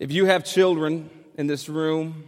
If 0.00 0.10
you 0.10 0.24
have 0.24 0.46
children 0.46 1.10
in 1.36 1.46
this 1.46 1.68
room, 1.68 2.24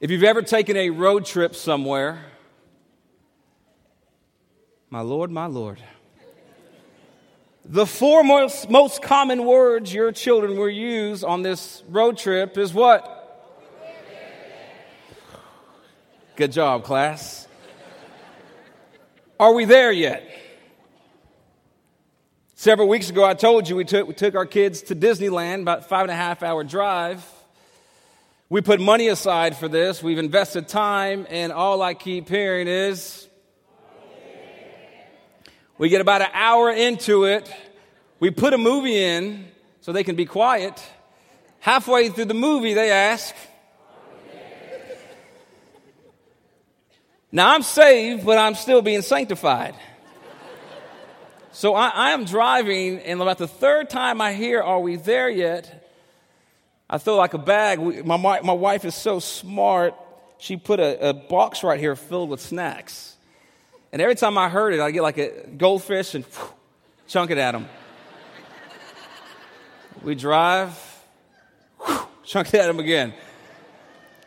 if 0.00 0.10
you've 0.10 0.24
ever 0.24 0.42
taken 0.42 0.76
a 0.76 0.90
road 0.90 1.24
trip 1.24 1.54
somewhere, 1.54 2.24
my 4.90 5.00
Lord, 5.00 5.30
my 5.30 5.46
Lord, 5.46 5.80
the 7.64 7.86
four 7.86 8.24
most, 8.24 8.68
most 8.68 9.00
common 9.00 9.44
words 9.44 9.94
your 9.94 10.10
children 10.10 10.58
will 10.58 10.68
use 10.68 11.22
on 11.22 11.42
this 11.42 11.84
road 11.88 12.18
trip 12.18 12.58
is 12.58 12.74
what? 12.74 13.12
Good 16.34 16.50
job, 16.50 16.82
class. 16.82 17.46
Are 19.38 19.54
we 19.54 19.64
there 19.64 19.92
yet? 19.92 20.28
Several 22.58 22.88
weeks 22.88 23.10
ago, 23.10 23.22
I 23.22 23.34
told 23.34 23.68
you 23.68 23.76
we 23.76 23.84
took, 23.84 24.08
we 24.08 24.14
took 24.14 24.34
our 24.34 24.46
kids 24.46 24.80
to 24.84 24.96
Disneyland, 24.96 25.60
about 25.60 25.90
five 25.90 26.04
and 26.04 26.10
a 26.10 26.16
half 26.16 26.42
hour 26.42 26.64
drive. 26.64 27.22
We 28.48 28.62
put 28.62 28.80
money 28.80 29.08
aside 29.08 29.58
for 29.58 29.68
this. 29.68 30.02
We've 30.02 30.16
invested 30.16 30.66
time, 30.66 31.26
and 31.28 31.52
all 31.52 31.82
I 31.82 31.92
keep 31.92 32.30
hearing 32.30 32.66
is 32.66 33.28
we 35.76 35.90
get 35.90 36.00
about 36.00 36.22
an 36.22 36.30
hour 36.32 36.70
into 36.70 37.24
it. 37.24 37.46
We 38.20 38.30
put 38.30 38.54
a 38.54 38.58
movie 38.58 39.04
in 39.04 39.48
so 39.82 39.92
they 39.92 40.02
can 40.02 40.16
be 40.16 40.24
quiet. 40.24 40.82
Halfway 41.60 42.08
through 42.08 42.24
the 42.24 42.34
movie, 42.34 42.72
they 42.72 42.90
ask, 42.90 43.34
Now 47.30 47.52
I'm 47.52 47.62
saved, 47.62 48.24
but 48.24 48.38
I'm 48.38 48.54
still 48.54 48.80
being 48.80 49.02
sanctified. 49.02 49.74
So 51.56 51.74
I, 51.74 51.88
I, 51.88 52.10
am 52.10 52.26
driving, 52.26 52.98
and 52.98 53.18
about 53.22 53.38
the 53.38 53.48
third 53.48 53.88
time 53.88 54.20
I 54.20 54.34
hear, 54.34 54.60
Are 54.60 54.78
we 54.78 54.96
there 54.96 55.30
yet? 55.30 55.88
I 56.90 56.98
feel 56.98 57.16
like 57.16 57.32
a 57.32 57.38
bag. 57.38 57.78
We, 57.78 58.02
my, 58.02 58.18
my 58.18 58.52
wife 58.52 58.84
is 58.84 58.94
so 58.94 59.20
smart. 59.20 59.94
She 60.36 60.58
put 60.58 60.80
a, 60.80 61.08
a 61.08 61.14
box 61.14 61.64
right 61.64 61.80
here 61.80 61.96
filled 61.96 62.28
with 62.28 62.42
snacks. 62.42 63.16
And 63.90 64.02
every 64.02 64.16
time 64.16 64.36
I 64.36 64.50
heard 64.50 64.74
it, 64.74 64.80
I 64.80 64.90
get 64.90 65.00
like 65.00 65.16
a 65.16 65.46
goldfish 65.56 66.14
and 66.14 66.26
whew, 66.26 66.48
chunk 67.06 67.30
it 67.30 67.38
at 67.38 67.52
them. 67.52 67.66
we 70.02 70.14
drive, 70.14 70.78
whew, 71.86 72.06
chunk 72.22 72.48
it 72.48 72.60
at 72.60 72.66
them 72.66 72.80
again. 72.80 73.14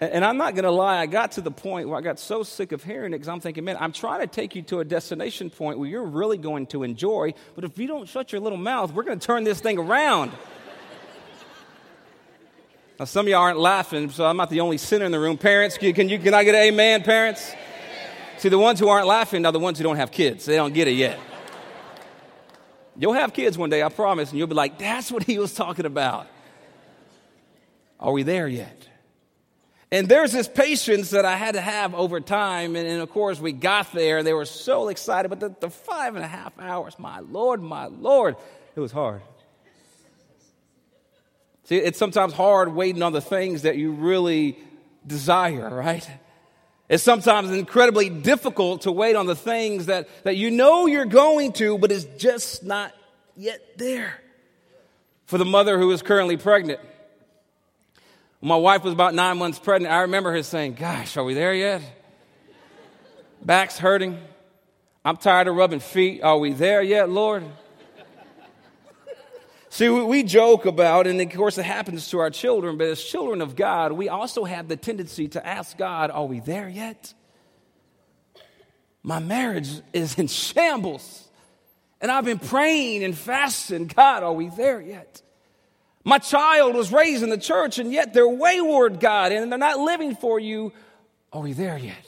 And 0.02 0.24
I'm 0.24 0.38
not 0.38 0.56
going 0.56 0.64
to 0.64 0.72
lie, 0.72 0.98
I 0.98 1.08
got 1.08 1.34
to 1.34 1.42
the 1.42 1.52
point 1.52 1.90
where 1.90 1.98
I 1.98 2.02
got 2.02 2.20
so 2.20 2.42
sick 2.44 2.72
of 2.72 2.84
hearing 2.84 3.12
it 3.12 3.18
because 3.18 3.28
I'm 3.28 3.42
thinking, 3.42 3.66
man, 3.66 3.76
I'm 3.82 3.92
trying 3.92 4.22
to 4.22 4.28
take 4.28 4.56
you 4.56 4.62
to 4.64 4.80
a 4.80 4.86
destination 4.86 5.50
point 5.50 5.78
where 5.78 5.90
you're 5.90 6.06
really 6.06 6.38
going 6.38 6.68
to 6.68 6.84
enjoy, 6.84 7.34
but 7.54 7.66
if 7.66 7.78
you 7.78 7.86
don't 7.86 8.08
shut 8.08 8.32
your 8.32 8.40
little 8.40 8.58
mouth, 8.58 8.94
we're 8.94 9.04
going 9.04 9.20
to 9.20 9.26
turn 9.26 9.44
this 9.44 9.60
thing 9.60 9.78
around. 9.78 10.32
now, 12.98 13.04
some 13.04 13.26
of 13.26 13.30
y'all 13.30 13.42
aren't 13.42 13.60
laughing, 13.60 14.10
so 14.10 14.26
I'm 14.26 14.38
not 14.38 14.50
the 14.50 14.62
only 14.62 14.78
sinner 14.78 15.04
in 15.04 15.12
the 15.12 15.20
room. 15.20 15.38
Parents, 15.38 15.78
can, 15.78 16.08
you, 16.08 16.18
can 16.18 16.34
I 16.34 16.46
get 16.46 16.56
an 16.56 16.62
amen, 16.62 17.04
parents? 17.04 17.54
See, 18.38 18.48
the 18.48 18.58
ones 18.58 18.80
who 18.80 18.88
aren't 18.88 19.08
laughing 19.08 19.46
are 19.46 19.52
the 19.52 19.60
ones 19.60 19.80
who 19.80 19.84
don't 19.84 19.98
have 19.98 20.12
kids. 20.12 20.46
They 20.46 20.56
don't 20.56 20.74
get 20.74 20.88
it 20.88 20.94
yet. 20.94 21.20
You'll 22.96 23.14
have 23.14 23.34
kids 23.34 23.58
one 23.58 23.70
day, 23.70 23.84
I 23.84 23.90
promise, 23.90 24.30
and 24.30 24.40
you'll 24.40 24.48
be 24.48 24.56
like, 24.56 24.78
that's 24.78 25.12
what 25.12 25.24
he 25.24 25.40
was 25.40 25.54
talking 25.54 25.86
about. 25.86 26.28
Are 28.00 28.14
we 28.14 28.24
there 28.24 28.48
yet? 28.48 28.89
And 29.92 30.08
there's 30.08 30.32
this 30.32 30.48
patience 30.48 31.10
that 31.12 31.26
I 31.26 31.36
had 31.36 31.56
to 31.56 31.62
have 31.62 31.96
over 31.96 32.20
time. 32.20 32.76
And, 32.76 32.88
and 32.88 33.02
of 33.02 33.10
course, 33.10 33.40
we 33.40 33.52
got 33.52 33.92
there. 33.92 34.20
and 34.20 34.28
They 34.28 34.34
were 34.34 34.46
so 34.46 34.90
excited. 34.90 35.30
But 35.30 35.40
the, 35.40 35.56
the 35.60 35.70
five 35.70 36.16
and 36.16 36.24
a 36.24 36.28
half 36.28 36.54
hours, 36.60 37.00
my 37.00 37.20
Lord, 37.22 37.62
my 37.62 37.88
Lord, 37.88 38.36
it 38.76 38.80
was 38.80 38.92
hard. 38.92 39.22
See, 41.64 41.78
it's 41.78 42.00
sometimes 42.00 42.34
hard 42.34 42.74
waiting 42.74 43.04
on 43.04 43.14
the 43.14 43.22
things 43.22 43.64
that 43.64 43.78
you 43.78 43.92
really 43.92 44.58
desire, 45.06 45.70
right? 45.70 46.08
It's 46.88 47.04
sometimes 47.04 47.52
incredibly 47.52 48.10
difficult 48.10 48.82
to 48.82 48.92
wait 48.92 49.16
on 49.16 49.28
the 49.28 49.36
things 49.36 49.86
that, 49.86 50.08
that 50.24 50.36
you 50.36 50.50
know 50.50 50.88
you're 50.88 51.06
going 51.06 51.54
to, 51.54 51.78
but 51.78 51.92
it's 51.92 52.06
just 52.18 52.64
not 52.64 52.92
yet 53.36 53.78
there. 53.78 54.20
For 55.26 55.38
the 55.38 55.46
mother 55.46 55.78
who 55.78 55.92
is 55.92 56.02
currently 56.02 56.38
pregnant, 56.38 56.80
when 58.40 58.50
my 58.50 58.56
wife 58.56 58.84
was 58.84 58.94
about 58.94 59.14
nine 59.14 59.38
months 59.38 59.60
pregnant, 59.60 59.94
I 59.94 60.02
remember 60.02 60.32
her 60.32 60.44
saying, 60.44 60.74
Gosh, 60.74 61.18
are 61.18 61.24
we 61.24 61.34
there 61.34 61.54
yet? 61.54 61.82
Back's 63.44 63.78
hurting. 63.78 64.20
I'm 65.04 65.18
tired 65.18 65.48
of 65.48 65.56
rubbing 65.56 65.80
feet. 65.80 66.22
Are 66.24 66.38
we 66.38 66.54
there 66.54 66.82
yet, 66.82 67.10
Lord? 67.10 67.44
See, 69.72 69.88
we 69.88 70.24
joke 70.24 70.66
about, 70.66 71.06
and 71.06 71.22
of 71.22 71.32
course 71.32 71.58
it 71.58 71.64
happens 71.64 72.10
to 72.10 72.20
our 72.20 72.32
children, 72.32 72.78
but 72.78 72.88
as 72.88 73.04
children 73.04 73.40
of 73.42 73.56
God, 73.56 73.92
we 73.92 74.10
also 74.10 74.44
have 74.44 74.68
the 74.68 74.76
tendency 74.76 75.28
to 75.30 75.46
ask 75.46 75.78
God, 75.78 76.10
Are 76.10 76.26
we 76.26 76.40
there 76.40 76.68
yet? 76.68 77.14
My 79.04 79.20
marriage 79.20 79.70
is 79.94 80.18
in 80.18 80.28
shambles. 80.28 81.28
And 82.02 82.12
I've 82.12 82.26
been 82.26 82.40
praying 82.40 83.04
and 83.04 83.18
fasting. 83.18 83.88
God, 83.88 84.24
are 84.24 84.34
we 84.34 84.50
there 84.50 84.80
yet? 84.80 85.22
My 86.04 86.18
child 86.18 86.76
was 86.76 86.92
raised 86.92 87.24
in 87.24 87.30
the 87.30 87.38
church, 87.38 87.78
and 87.78 87.92
yet 87.92 88.14
they're 88.14 88.28
wayward, 88.28 89.00
God, 89.00 89.32
and 89.32 89.52
they're 89.52 89.60
not 89.60 89.80
living 89.80 90.16
for 90.16 90.40
you. 90.40 90.72
Are 91.32 91.42
we 91.42 91.54
there 91.54 91.78
yet? 91.78 92.06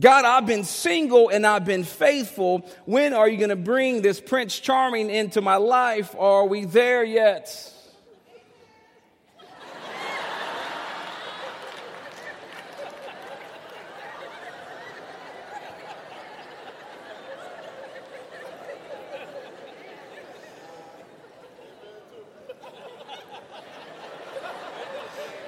God, 0.00 0.24
I've 0.24 0.46
been 0.46 0.62
single 0.62 1.28
and 1.28 1.44
I've 1.44 1.64
been 1.64 1.82
faithful. 1.82 2.64
When 2.84 3.14
are 3.14 3.28
you 3.28 3.36
going 3.36 3.50
to 3.50 3.56
bring 3.56 4.00
this 4.00 4.20
Prince 4.20 4.58
Charming 4.58 5.10
into 5.10 5.40
my 5.40 5.56
life? 5.56 6.14
Are 6.16 6.46
we 6.46 6.66
there 6.66 7.02
yet? 7.02 7.72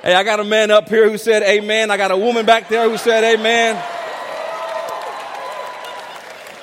Hey, 0.03 0.15
I 0.15 0.25
got 0.25 0.41
a 0.41 0.45
man 0.45 0.71
up 0.71 0.89
here 0.89 1.11
who 1.11 1.19
said 1.19 1.43
amen. 1.43 1.91
I 1.91 1.99
got 1.99 2.11
a 2.11 2.17
woman 2.17 2.47
back 2.47 2.71
there 2.71 2.89
who 2.89 2.97
said 2.97 3.23
amen. 3.23 3.77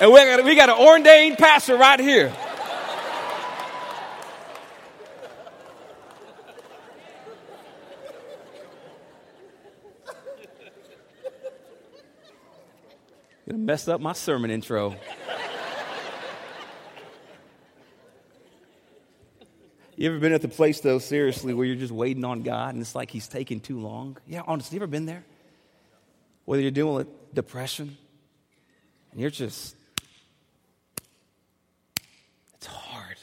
And 0.00 0.12
we 0.12 0.18
got, 0.18 0.44
we 0.44 0.54
got 0.56 0.68
an 0.68 0.78
ordained 0.84 1.38
pastor 1.38 1.76
right 1.76 2.00
here. 2.00 2.32
Gonna 13.48 13.58
mess 13.58 13.86
up 13.86 14.00
my 14.00 14.14
sermon 14.14 14.50
intro. 14.50 14.96
You 19.98 20.08
ever 20.10 20.20
been 20.20 20.32
at 20.32 20.42
the 20.42 20.48
place, 20.48 20.78
though, 20.78 21.00
seriously, 21.00 21.52
where 21.52 21.66
you're 21.66 21.74
just 21.74 21.92
waiting 21.92 22.24
on 22.24 22.42
God 22.44 22.72
and 22.72 22.80
it's 22.80 22.94
like 22.94 23.10
He's 23.10 23.26
taking 23.26 23.58
too 23.58 23.80
long? 23.80 24.16
Yeah, 24.28 24.42
honestly, 24.46 24.76
you 24.76 24.78
ever 24.78 24.86
been 24.86 25.06
there? 25.06 25.24
Whether 26.44 26.62
you're 26.62 26.70
dealing 26.70 26.94
with 26.94 27.34
depression 27.34 27.96
and 29.10 29.20
you're 29.20 29.28
just, 29.30 29.74
it's 32.54 32.66
hard. 32.66 33.16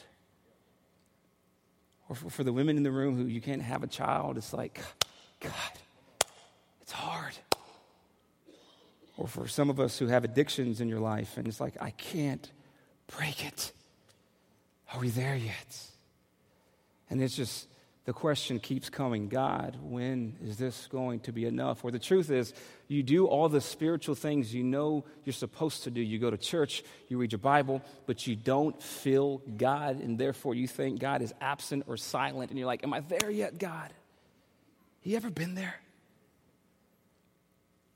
Or 2.10 2.14
for, 2.14 2.28
for 2.28 2.44
the 2.44 2.52
women 2.52 2.76
in 2.76 2.82
the 2.82 2.90
room 2.90 3.16
who 3.16 3.24
you 3.24 3.40
can't 3.40 3.62
have 3.62 3.82
a 3.82 3.86
child, 3.86 4.36
it's 4.36 4.52
like, 4.52 4.78
God, 5.40 5.52
it's 6.82 6.92
hard. 6.92 7.32
Or 9.16 9.26
for 9.26 9.48
some 9.48 9.70
of 9.70 9.80
us 9.80 9.98
who 9.98 10.08
have 10.08 10.24
addictions 10.24 10.82
in 10.82 10.90
your 10.90 11.00
life 11.00 11.38
and 11.38 11.48
it's 11.48 11.58
like, 11.58 11.80
I 11.80 11.92
can't 11.92 12.50
break 13.06 13.46
it. 13.46 13.72
Are 14.92 15.00
we 15.00 15.08
there 15.08 15.36
yet? 15.36 15.86
And 17.08 17.22
it's 17.22 17.36
just, 17.36 17.68
the 18.04 18.12
question 18.12 18.60
keeps 18.60 18.88
coming 18.88 19.28
God, 19.28 19.76
when 19.82 20.36
is 20.44 20.56
this 20.56 20.86
going 20.90 21.20
to 21.20 21.32
be 21.32 21.44
enough? 21.44 21.84
Or 21.84 21.90
the 21.90 21.98
truth 21.98 22.30
is, 22.30 22.54
you 22.86 23.02
do 23.02 23.26
all 23.26 23.48
the 23.48 23.60
spiritual 23.60 24.14
things 24.14 24.54
you 24.54 24.62
know 24.62 25.04
you're 25.24 25.32
supposed 25.32 25.84
to 25.84 25.90
do. 25.90 26.00
You 26.00 26.20
go 26.20 26.30
to 26.30 26.38
church, 26.38 26.84
you 27.08 27.18
read 27.18 27.32
your 27.32 27.40
Bible, 27.40 27.82
but 28.06 28.26
you 28.26 28.36
don't 28.36 28.80
feel 28.80 29.42
God, 29.56 30.00
and 30.00 30.18
therefore 30.18 30.54
you 30.54 30.68
think 30.68 31.00
God 31.00 31.20
is 31.20 31.34
absent 31.40 31.84
or 31.88 31.96
silent, 31.96 32.50
and 32.50 32.58
you're 32.58 32.68
like, 32.68 32.84
Am 32.84 32.94
I 32.94 33.00
there 33.00 33.30
yet, 33.30 33.58
God? 33.58 33.92
You 35.02 35.16
ever 35.16 35.30
been 35.30 35.56
there? 35.56 35.74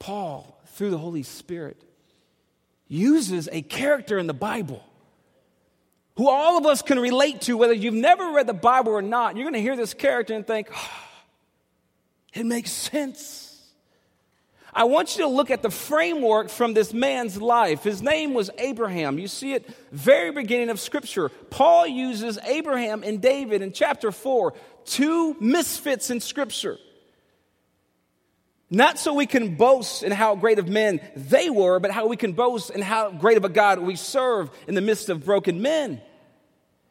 Paul, 0.00 0.60
through 0.74 0.90
the 0.90 0.98
Holy 0.98 1.22
Spirit, 1.22 1.80
uses 2.88 3.48
a 3.52 3.62
character 3.62 4.18
in 4.18 4.26
the 4.26 4.34
Bible 4.34 4.84
who 6.16 6.28
all 6.28 6.58
of 6.58 6.66
us 6.66 6.82
can 6.82 6.98
relate 6.98 7.42
to, 7.42 7.56
whether 7.56 7.72
you've 7.72 7.94
never 7.94 8.32
read 8.32 8.46
the 8.46 8.52
Bible 8.52 8.92
or 8.92 9.02
not. 9.02 9.36
You're 9.36 9.44
going 9.44 9.54
to 9.54 9.60
hear 9.60 9.76
this 9.76 9.94
character 9.94 10.34
and 10.34 10.46
think, 10.46 10.68
oh, 10.74 10.90
it 12.34 12.44
makes 12.44 12.70
sense. 12.70 13.46
I 14.72 14.84
want 14.84 15.16
you 15.16 15.24
to 15.24 15.28
look 15.28 15.50
at 15.50 15.62
the 15.62 15.70
framework 15.70 16.48
from 16.48 16.74
this 16.74 16.92
man's 16.92 17.40
life. 17.40 17.82
His 17.82 18.02
name 18.02 18.34
was 18.34 18.50
Abraham. 18.56 19.18
You 19.18 19.26
see 19.26 19.52
it 19.54 19.68
very 19.90 20.30
beginning 20.30 20.70
of 20.70 20.78
scripture. 20.78 21.28
Paul 21.28 21.88
uses 21.88 22.38
Abraham 22.44 23.02
and 23.02 23.20
David 23.20 23.62
in 23.62 23.72
chapter 23.72 24.12
4 24.12 24.54
two 24.84 25.36
misfits 25.40 26.10
in 26.10 26.20
Scripture. 26.20 26.78
Not 28.70 29.00
so 29.00 29.14
we 29.14 29.26
can 29.26 29.56
boast 29.56 30.04
in 30.04 30.12
how 30.12 30.36
great 30.36 30.60
of 30.60 30.68
men 30.68 31.00
they 31.16 31.50
were, 31.50 31.80
but 31.80 31.90
how 31.90 32.06
we 32.06 32.16
can 32.16 32.34
boast 32.34 32.70
in 32.70 32.80
how 32.80 33.10
great 33.10 33.36
of 33.36 33.44
a 33.44 33.48
God 33.48 33.80
we 33.80 33.96
serve 33.96 34.48
in 34.68 34.76
the 34.76 34.80
midst 34.80 35.08
of 35.08 35.24
broken 35.24 35.60
men. 35.60 36.00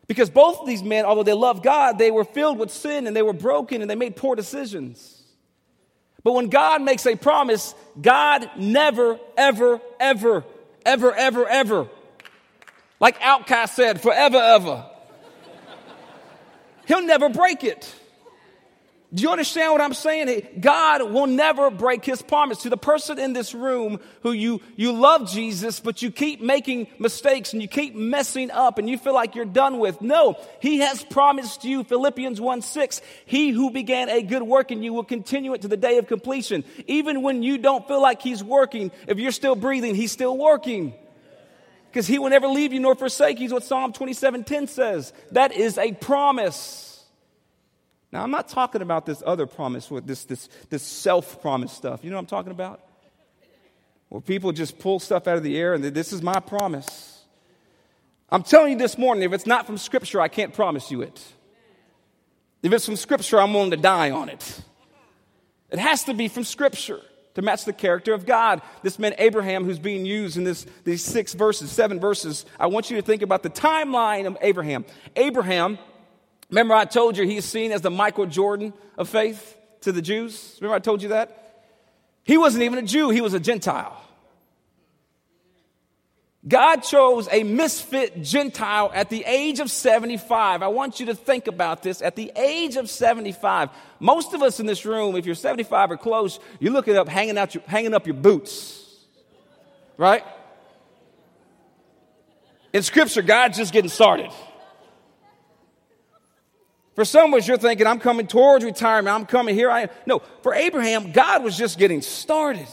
Because 0.06 0.30
both 0.30 0.60
of 0.60 0.68
these 0.68 0.84
men, 0.84 1.06
although 1.06 1.24
they 1.24 1.34
loved 1.34 1.64
God, 1.64 1.98
they 1.98 2.12
were 2.12 2.26
filled 2.26 2.58
with 2.58 2.72
sin 2.72 3.08
and 3.08 3.16
they 3.16 3.22
were 3.22 3.32
broken 3.32 3.82
and 3.82 3.90
they 3.90 3.96
made 3.96 4.18
poor 4.18 4.36
decisions. 4.36 5.24
But 6.24 6.34
when 6.34 6.50
God 6.50 6.82
makes 6.82 7.06
a 7.06 7.16
promise, 7.16 7.74
God 8.02 8.50
never, 8.58 9.18
ever, 9.38 9.80
ever, 10.00 10.44
ever, 10.86 11.16
ever, 11.16 11.48
ever, 11.48 11.88
like 13.00 13.20
OutKast 13.20 13.70
said, 13.70 14.02
forever, 14.02 14.38
ever, 14.38 14.86
he'll 16.88 17.06
never 17.06 17.30
break 17.30 17.64
it. 17.64 17.96
Do 19.12 19.24
you 19.24 19.32
understand 19.32 19.72
what 19.72 19.82
I'm 19.82 19.96
saying? 19.96 20.60
God 20.60 21.12
will 21.12 21.26
never 21.26 21.72
break 21.72 22.06
his 22.06 22.22
promise. 22.22 22.60
To 22.60 22.70
the 22.70 22.78
person 22.78 23.18
in 23.18 23.34
this 23.34 23.56
room 23.56 24.00
who 24.22 24.32
you, 24.32 24.62
you 24.76 24.92
love 24.92 25.28
Jesus, 25.28 25.80
but 25.80 26.04
you 26.04 26.12
keep 26.12 26.42
making 26.42 26.86
mistakes 27.00 27.54
and 27.54 27.62
you 27.62 27.68
keep 27.68 27.96
messing 27.96 28.52
up 28.52 28.78
and 28.78 28.88
you 28.88 29.00
feel 29.00 29.16
like 29.16 29.34
you're 29.34 29.46
done 29.46 29.80
with. 29.80 30.00
No, 30.00 30.38
he 30.62 30.80
has 30.80 31.04
promised 31.04 31.64
you, 31.64 31.84
Philippians 31.84 32.40
1 32.40 32.62
6, 32.62 33.02
he 33.26 33.50
who 33.50 33.72
began 33.72 34.10
a 34.10 34.22
good 34.22 34.44
work 34.44 34.70
in 34.70 34.84
you 34.84 34.94
will 34.94 35.04
continue 35.04 35.56
it 35.56 35.62
to 35.62 35.68
the 35.68 35.78
day 35.78 35.98
of 35.98 36.06
completion. 36.06 36.64
Even 36.86 37.24
when 37.24 37.42
you 37.42 37.58
don't 37.58 37.88
feel 37.88 38.02
like 38.02 38.22
he's 38.22 38.44
working, 38.44 38.92
if 39.08 39.18
you're 39.18 39.32
still 39.32 39.56
breathing, 39.56 39.96
he's 39.96 40.12
still 40.12 40.38
working. 40.38 40.94
Because 41.90 42.06
he 42.06 42.20
will 42.20 42.30
never 42.30 42.48
leave 42.48 42.74
you 42.74 42.80
nor 42.80 42.94
forsake 42.94 43.40
you, 43.40 43.48
is 43.48 43.54
what 43.54 43.64
Psalm 43.64 43.92
27 43.92 44.44
10 44.44 44.68
says. 44.68 45.14
That 45.32 45.52
is 45.52 45.80
a 45.80 45.94
promise. 45.94 46.89
Now, 48.12 48.24
I'm 48.24 48.32
not 48.32 48.48
talking 48.48 48.82
about 48.82 49.06
this 49.06 49.22
other 49.26 49.46
promise 49.46 49.92
with 49.92 50.08
this, 50.08 50.26
this, 50.26 50.50
this 50.70 50.84
self 50.84 51.42
promise 51.42 51.72
stuff. 51.72 52.04
You 52.04 52.10
know 52.10 52.16
what 52.16 52.22
I'm 52.22 52.28
talking 52.28 52.52
about? 52.52 52.82
Where 54.10 54.22
people 54.22 54.52
just 54.52 54.80
pull 54.80 55.00
stuff 55.00 55.28
out 55.28 55.38
of 55.38 55.44
the 55.44 55.58
air 55.58 55.76
and 55.76 55.84
this 55.84 56.12
is 56.12 56.22
my 56.22 56.40
promise. 56.40 57.24
I'm 58.32 58.44
telling 58.44 58.74
you 58.74 58.78
this 58.78 58.98
morning, 58.98 59.24
if 59.24 59.34
it's 59.34 59.46
not 59.46 59.66
from 59.66 59.78
Scripture, 59.78 60.22
I 60.22 60.28
can't 60.28 60.54
promise 60.54 60.92
you 60.92 61.02
it. 61.02 61.24
If 62.62 62.74
it's 62.74 62.86
from 62.86 62.96
Scripture, 62.96 63.40
I'm 63.40 63.54
willing 63.54 63.72
to 63.72 63.78
die 63.78 64.12
on 64.12 64.30
it. 64.30 64.62
It 65.70 65.80
has 65.80 66.04
to 66.06 66.14
be 66.14 66.28
from 66.28 66.44
Scripture 66.44 67.00
to 67.36 67.42
match 67.42 67.66
the 67.66 67.74
character 67.74 68.14
of 68.14 68.26
God. 68.26 68.62
This 68.82 69.00
man 69.00 69.14
Abraham, 69.18 69.66
who's 69.66 69.80
being 69.80 70.06
used 70.06 70.36
in 70.36 70.44
this, 70.44 70.66
these 70.84 71.04
six 71.04 71.34
verses, 71.34 71.72
seven 71.72 72.00
verses, 72.00 72.46
I 72.60 72.68
want 72.68 72.90
you 72.90 72.98
to 72.98 73.04
think 73.04 73.22
about 73.22 73.44
the 73.44 73.50
timeline 73.50 74.26
of 74.26 74.38
Abraham. 74.42 74.86
Abraham 75.16 75.78
Remember, 76.50 76.74
I 76.74 76.86
told 76.86 77.18
you 77.18 77.26
he's 77.26 77.46
seen 77.46 77.72
as 77.72 77.82
the 77.82 77.92
Michael 77.92 78.26
Jordan 78.26 78.74
of 78.98 79.08
faith 79.08 79.56
to 79.82 79.92
the 79.92 80.02
Jews? 80.02 80.58
Remember, 80.60 80.76
I 80.76 80.80
told 80.80 81.02
you 81.02 81.10
that? 81.10 81.66
He 82.24 82.38
wasn't 82.38 82.64
even 82.64 82.80
a 82.80 82.84
Jew, 82.84 83.10
he 83.10 83.22
was 83.22 83.34
a 83.34 83.40
Gentile. 83.40 83.96
God 86.48 86.78
chose 86.78 87.28
a 87.32 87.44
misfit 87.44 88.24
Gentile 88.24 88.92
at 88.94 89.10
the 89.10 89.24
age 89.26 89.60
of 89.60 89.70
75. 89.70 90.64
I 90.64 90.68
want 90.70 91.00
you 91.00 91.08
to 91.08 91.16
think 91.16 91.48
about 91.48 91.84
this. 91.84 92.02
At 92.02 92.16
the 92.16 92.32
age 92.36 92.78
of 92.78 92.90
75, 92.90 93.70
most 94.00 94.34
of 94.34 94.42
us 94.42 94.60
in 94.60 94.66
this 94.66 94.86
room, 94.86 95.16
if 95.18 95.26
you're 95.26 95.36
75 95.36 95.92
or 95.92 95.98
close, 95.98 96.40
you're 96.60 96.72
looking 96.72 96.96
up, 96.96 97.10
hanging, 97.10 97.38
out 97.38 97.54
your, 97.54 97.64
hanging 97.68 97.94
up 97.94 98.08
your 98.08 98.16
boots. 98.16 98.86
Right? 99.98 100.24
In 102.72 102.84
Scripture, 102.84 103.22
God's 103.22 103.58
just 103.58 103.74
getting 103.74 103.90
started. 103.90 104.32
For 107.00 107.06
some 107.06 107.34
of 107.34 107.38
us, 107.38 107.48
you're 107.48 107.58
thinking, 107.58 107.88
I'm 107.88 108.02
coming 108.02 108.28
towards 108.28 108.66
retirement. 108.66 109.16
I'm 109.16 109.26
coming 109.26 109.56
here. 109.56 109.72
I 109.72 109.84
am. 109.84 109.90
No, 110.06 110.20
for 110.44 110.54
Abraham, 110.54 111.14
God 111.14 111.46
was 111.46 111.58
just 111.58 111.80
getting 111.80 112.02
started. 112.02 112.68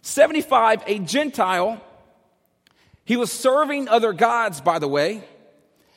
75, 0.00 0.84
a 0.86 0.98
Gentile. 1.00 1.84
He 3.04 3.18
was 3.18 3.30
serving 3.30 3.88
other 3.88 4.14
gods, 4.14 4.62
by 4.62 4.78
the 4.78 4.88
way. 4.88 5.22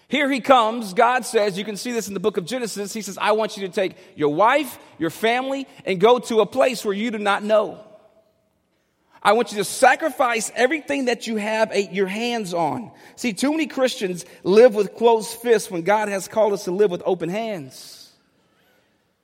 Here 0.09 0.29
he 0.29 0.41
comes. 0.41 0.93
God 0.93 1.25
says, 1.25 1.57
you 1.57 1.63
can 1.63 1.77
see 1.77 1.93
this 1.93 2.09
in 2.09 2.13
the 2.13 2.19
book 2.19 2.35
of 2.35 2.43
Genesis. 2.43 2.91
He 2.91 3.01
says, 3.01 3.17
I 3.17 3.31
want 3.31 3.55
you 3.55 3.65
to 3.67 3.73
take 3.73 3.95
your 4.17 4.33
wife, 4.35 4.77
your 4.99 5.09
family, 5.09 5.65
and 5.85 6.01
go 6.01 6.19
to 6.19 6.41
a 6.41 6.45
place 6.45 6.83
where 6.83 6.93
you 6.93 7.09
do 7.09 7.19
not 7.19 7.41
know. 7.41 7.79
I 9.23 9.31
want 9.33 9.51
you 9.51 9.57
to 9.59 9.63
sacrifice 9.63 10.51
everything 10.53 11.05
that 11.05 11.27
you 11.27 11.37
have 11.37 11.73
your 11.73 12.07
hands 12.07 12.53
on. 12.53 12.91
See, 13.15 13.31
too 13.31 13.51
many 13.51 13.67
Christians 13.67 14.25
live 14.43 14.75
with 14.75 14.95
closed 14.95 15.39
fists 15.39 15.71
when 15.71 15.83
God 15.83 16.09
has 16.09 16.27
called 16.27 16.51
us 16.51 16.65
to 16.65 16.71
live 16.71 16.91
with 16.91 17.01
open 17.05 17.29
hands. 17.29 18.11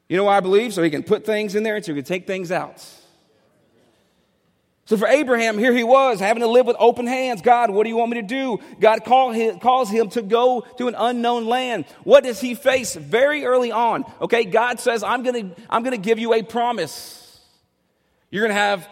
You 0.08 0.16
know 0.16 0.24
why 0.24 0.38
I 0.38 0.40
believe? 0.40 0.74
So 0.74 0.82
he 0.82 0.90
can 0.90 1.04
put 1.04 1.26
things 1.26 1.54
in 1.54 1.64
there 1.64 1.76
and 1.76 1.84
so 1.84 1.94
he 1.94 1.98
can 1.98 2.06
take 2.06 2.26
things 2.26 2.50
out. 2.50 2.84
So 4.86 4.98
for 4.98 5.08
Abraham, 5.08 5.60
here 5.60 5.72
he 5.72 5.84
was 5.84 6.20
having 6.20 6.42
to 6.42 6.48
live 6.48 6.66
with 6.66 6.78
open 6.80 7.06
hands. 7.06 7.44
God, 7.44 7.70
what 7.70 7.84
do 7.84 7.90
you 7.90 7.98
want 7.98 8.10
me 8.10 8.22
to 8.22 8.28
do? 8.28 8.58
God 8.80 9.04
call 9.04 9.32
him, 9.32 9.60
calls 9.60 9.88
him 9.88 10.10
to 10.12 10.24
go 10.24 10.62
to 10.80 10.88
an 10.88 10.96
unknown 10.98 11.46
land. 11.46 11.86
What 12.04 12.24
does 12.24 12.42
he 12.42 12.56
face 12.56 12.96
very 12.96 13.46
early 13.46 13.72
on? 13.72 14.04
Okay, 14.20 14.46
God 14.46 14.80
says, 14.80 15.04
I'm 15.04 15.24
to 15.26 15.62
I'm 15.70 15.84
to 15.84 15.98
give 15.98 16.18
you 16.18 16.34
a 16.34 16.42
promise. 16.42 17.40
You're 18.32 18.48
to 18.48 18.54
have 18.56 18.90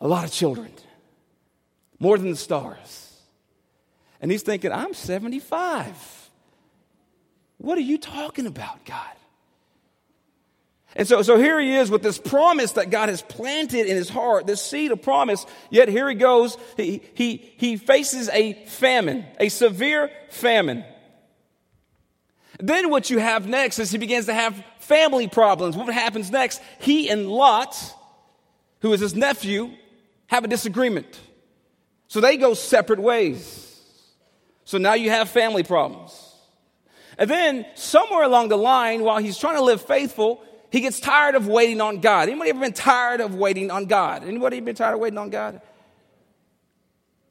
a 0.00 0.08
lot 0.08 0.24
of 0.24 0.32
children, 0.32 0.70
more 1.98 2.16
than 2.16 2.30
the 2.30 2.36
stars. 2.36 3.06
And 4.20 4.30
he's 4.30 4.42
thinking, 4.42 4.72
I'm 4.72 4.94
75. 4.94 6.30
What 7.58 7.76
are 7.78 7.82
you 7.82 7.98
talking 7.98 8.46
about, 8.46 8.84
God? 8.84 9.16
And 10.96 11.06
so, 11.06 11.22
so 11.22 11.38
here 11.38 11.60
he 11.60 11.76
is 11.76 11.90
with 11.90 12.02
this 12.02 12.18
promise 12.18 12.72
that 12.72 12.90
God 12.90 13.10
has 13.10 13.22
planted 13.22 13.86
in 13.86 13.96
his 13.96 14.08
heart, 14.08 14.46
this 14.46 14.60
seed 14.60 14.90
of 14.90 15.02
promise. 15.02 15.46
Yet 15.70 15.88
here 15.88 16.08
he 16.08 16.16
goes. 16.16 16.56
He, 16.76 17.02
he, 17.14 17.52
he 17.56 17.76
faces 17.76 18.28
a 18.30 18.54
famine, 18.66 19.24
a 19.38 19.50
severe 19.50 20.10
famine. 20.30 20.84
Then 22.58 22.90
what 22.90 23.08
you 23.08 23.18
have 23.18 23.46
next 23.46 23.78
is 23.78 23.90
he 23.90 23.98
begins 23.98 24.26
to 24.26 24.34
have 24.34 24.62
family 24.80 25.28
problems. 25.28 25.76
What 25.76 25.92
happens 25.92 26.30
next? 26.30 26.60
He 26.80 27.08
and 27.08 27.28
Lot, 27.28 27.76
who 28.80 28.92
is 28.92 29.00
his 29.00 29.14
nephew, 29.14 29.70
have 30.30 30.44
a 30.44 30.48
disagreement. 30.48 31.18
So 32.06 32.20
they 32.20 32.36
go 32.36 32.54
separate 32.54 33.00
ways. 33.00 33.66
So 34.64 34.78
now 34.78 34.94
you 34.94 35.10
have 35.10 35.28
family 35.28 35.64
problems. 35.64 36.12
And 37.18 37.28
then 37.28 37.66
somewhere 37.74 38.22
along 38.22 38.48
the 38.48 38.56
line, 38.56 39.02
while 39.02 39.18
he's 39.18 39.36
trying 39.36 39.56
to 39.56 39.62
live 39.62 39.82
faithful, 39.82 40.42
he 40.70 40.80
gets 40.80 41.00
tired 41.00 41.34
of 41.34 41.48
waiting 41.48 41.80
on 41.80 41.98
God. 41.98 42.28
Anybody 42.28 42.50
ever 42.50 42.60
been 42.60 42.72
tired 42.72 43.20
of 43.20 43.34
waiting 43.34 43.72
on 43.72 43.86
God? 43.86 44.22
Anybody 44.22 44.60
been 44.60 44.76
tired 44.76 44.94
of 44.94 45.00
waiting 45.00 45.18
on 45.18 45.30
God? 45.30 45.60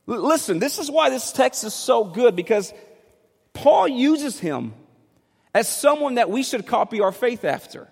L- 0.09 0.27
listen, 0.27 0.59
this 0.59 0.77
is 0.77 0.91
why 0.91 1.09
this 1.09 1.31
text 1.31 1.63
is 1.63 1.73
so 1.73 2.03
good 2.03 2.35
because 2.35 2.73
Paul 3.53 3.87
uses 3.87 4.37
him 4.37 4.73
as 5.53 5.69
someone 5.69 6.15
that 6.15 6.29
we 6.29 6.43
should 6.43 6.67
copy 6.67 6.99
our 6.99 7.13
faith 7.13 7.45
after. 7.45 7.87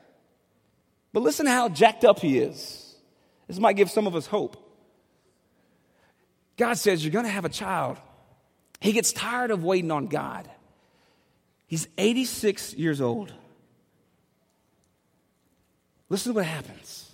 But 1.14 1.24
listen 1.24 1.46
to 1.46 1.52
how 1.52 1.70
jacked 1.70 2.04
up 2.04 2.20
he 2.20 2.40
is. 2.40 2.94
This 3.48 3.58
might 3.58 3.78
give 3.78 3.90
some 3.90 4.06
of 4.06 4.16
us 4.18 4.28
hope. 4.28 4.66
God 6.58 6.78
says, 6.78 7.04
You're 7.04 7.14
going 7.14 7.26
to 7.26 7.32
have 7.32 7.46
a 7.46 7.50
child. 7.50 7.98
He 8.80 8.92
gets 8.92 9.14
tired 9.14 9.52
of 9.52 9.64
waiting 9.64 9.92
on 9.92 10.08
God. 10.08 10.50
He's 11.68 11.88
86 11.98 12.74
years 12.76 13.02
old. 13.02 13.34
Listen 16.10 16.34
to 16.34 16.38
what 16.38 16.46
happens. 16.46 17.12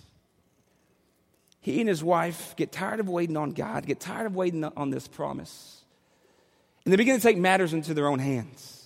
He 1.60 1.80
and 1.80 1.88
his 1.88 2.04
wife 2.04 2.54
get 2.56 2.72
tired 2.72 3.00
of 3.00 3.08
waiting 3.08 3.36
on 3.36 3.52
God, 3.52 3.86
get 3.86 3.98
tired 3.98 4.26
of 4.26 4.36
waiting 4.36 4.64
on 4.64 4.90
this 4.90 5.08
promise, 5.08 5.82
and 6.84 6.92
they 6.92 6.96
begin 6.96 7.16
to 7.16 7.22
take 7.22 7.38
matters 7.38 7.72
into 7.72 7.94
their 7.94 8.06
own 8.06 8.18
hands. 8.18 8.82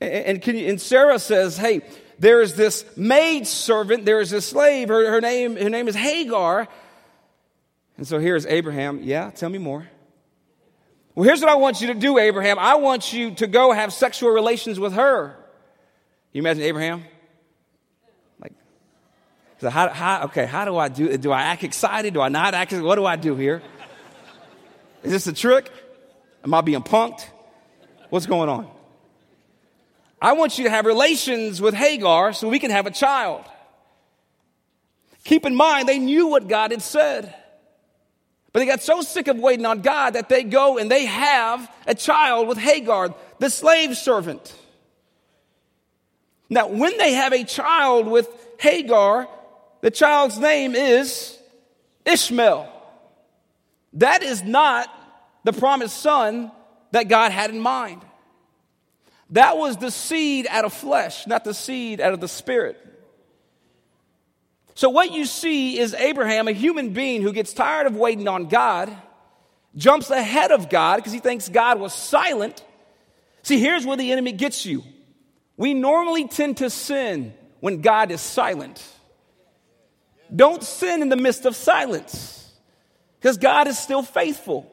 And, 0.00 0.46
you, 0.46 0.68
and 0.68 0.80
Sarah 0.80 1.18
says, 1.18 1.56
Hey, 1.56 1.80
there 2.18 2.42
is 2.42 2.54
this 2.54 2.84
maid 2.96 3.46
servant, 3.46 4.04
there 4.04 4.20
is 4.20 4.30
this 4.30 4.46
slave, 4.46 4.88
her, 4.88 5.10
her, 5.10 5.20
name, 5.20 5.56
her 5.56 5.70
name 5.70 5.88
is 5.88 5.96
Hagar. 5.96 6.68
And 8.00 8.08
so 8.08 8.18
here's 8.18 8.46
Abraham. 8.46 9.02
Yeah, 9.02 9.28
tell 9.28 9.50
me 9.50 9.58
more. 9.58 9.86
Well, 11.14 11.24
here's 11.24 11.42
what 11.42 11.50
I 11.50 11.56
want 11.56 11.82
you 11.82 11.88
to 11.88 11.94
do, 11.94 12.16
Abraham. 12.16 12.58
I 12.58 12.76
want 12.76 13.12
you 13.12 13.32
to 13.32 13.46
go 13.46 13.72
have 13.72 13.92
sexual 13.92 14.30
relations 14.30 14.80
with 14.80 14.94
her. 14.94 15.36
You 16.32 16.38
imagine 16.38 16.62
Abraham? 16.62 17.04
Like, 18.40 18.54
so 19.58 19.68
how, 19.68 19.90
how, 19.90 20.24
okay, 20.24 20.46
how 20.46 20.64
do 20.64 20.78
I 20.78 20.88
do 20.88 21.14
Do 21.18 21.30
I 21.30 21.42
act 21.42 21.62
excited? 21.62 22.14
Do 22.14 22.22
I 22.22 22.30
not 22.30 22.54
act 22.54 22.72
excited? 22.72 22.86
What 22.86 22.94
do 22.94 23.04
I 23.04 23.16
do 23.16 23.36
here? 23.36 23.60
Is 25.02 25.12
this 25.12 25.26
a 25.26 25.34
trick? 25.34 25.70
Am 26.42 26.54
I 26.54 26.62
being 26.62 26.80
punked? 26.80 27.26
What's 28.08 28.24
going 28.24 28.48
on? 28.48 28.66
I 30.22 30.32
want 30.32 30.56
you 30.56 30.64
to 30.64 30.70
have 30.70 30.86
relations 30.86 31.60
with 31.60 31.74
Hagar 31.74 32.32
so 32.32 32.48
we 32.48 32.60
can 32.60 32.70
have 32.70 32.86
a 32.86 32.90
child. 32.90 33.44
Keep 35.24 35.44
in 35.44 35.54
mind, 35.54 35.86
they 35.86 35.98
knew 35.98 36.28
what 36.28 36.48
God 36.48 36.70
had 36.70 36.80
said. 36.80 37.34
But 38.52 38.60
they 38.60 38.66
got 38.66 38.82
so 38.82 39.00
sick 39.02 39.28
of 39.28 39.38
waiting 39.38 39.66
on 39.66 39.80
God 39.80 40.14
that 40.14 40.28
they 40.28 40.42
go 40.42 40.78
and 40.78 40.90
they 40.90 41.06
have 41.06 41.70
a 41.86 41.94
child 41.94 42.48
with 42.48 42.58
Hagar, 42.58 43.14
the 43.38 43.48
slave 43.48 43.96
servant. 43.96 44.54
Now, 46.48 46.66
when 46.66 46.98
they 46.98 47.12
have 47.12 47.32
a 47.32 47.44
child 47.44 48.08
with 48.08 48.28
Hagar, 48.58 49.28
the 49.82 49.90
child's 49.90 50.38
name 50.38 50.74
is 50.74 51.38
Ishmael. 52.04 52.68
That 53.94 54.22
is 54.22 54.42
not 54.42 54.88
the 55.44 55.52
promised 55.52 55.98
son 55.98 56.50
that 56.90 57.08
God 57.08 57.30
had 57.30 57.50
in 57.50 57.60
mind. 57.60 58.02
That 59.30 59.56
was 59.56 59.76
the 59.76 59.92
seed 59.92 60.48
out 60.50 60.64
of 60.64 60.72
flesh, 60.72 61.26
not 61.28 61.44
the 61.44 61.54
seed 61.54 62.00
out 62.00 62.12
of 62.12 62.20
the 62.20 62.28
spirit. 62.28 62.84
So, 64.74 64.88
what 64.88 65.12
you 65.12 65.26
see 65.26 65.78
is 65.78 65.94
Abraham, 65.94 66.48
a 66.48 66.52
human 66.52 66.90
being 66.92 67.22
who 67.22 67.32
gets 67.32 67.52
tired 67.52 67.86
of 67.86 67.96
waiting 67.96 68.28
on 68.28 68.46
God, 68.46 68.94
jumps 69.76 70.10
ahead 70.10 70.50
of 70.50 70.70
God 70.70 70.96
because 70.96 71.12
he 71.12 71.18
thinks 71.18 71.48
God 71.48 71.78
was 71.78 71.92
silent. 71.92 72.64
See, 73.42 73.58
here's 73.58 73.86
where 73.86 73.96
the 73.96 74.12
enemy 74.12 74.32
gets 74.32 74.66
you. 74.66 74.82
We 75.56 75.74
normally 75.74 76.28
tend 76.28 76.58
to 76.58 76.70
sin 76.70 77.34
when 77.60 77.80
God 77.80 78.10
is 78.10 78.20
silent. 78.20 78.82
Don't 80.34 80.62
sin 80.62 81.02
in 81.02 81.08
the 81.08 81.16
midst 81.16 81.44
of 81.44 81.56
silence 81.56 82.50
because 83.18 83.36
God 83.36 83.66
is 83.66 83.78
still 83.78 84.02
faithful. 84.02 84.70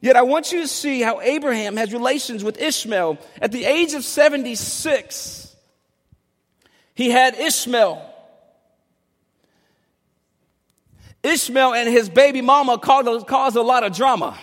Yet 0.00 0.16
I 0.16 0.22
want 0.22 0.52
you 0.52 0.60
to 0.60 0.68
see 0.68 1.00
how 1.00 1.20
Abraham 1.22 1.76
has 1.76 1.92
relations 1.92 2.44
with 2.44 2.60
Ishmael. 2.60 3.18
At 3.40 3.52
the 3.52 3.64
age 3.64 3.94
of 3.94 4.04
76, 4.04 5.56
he 6.94 7.10
had 7.10 7.34
Ishmael. 7.36 8.13
Ishmael 11.24 11.74
and 11.74 11.88
his 11.88 12.08
baby 12.08 12.42
mama 12.42 12.78
caused, 12.78 13.26
caused 13.26 13.56
a 13.56 13.62
lot 13.62 13.82
of 13.82 13.96
drama. 13.96 14.38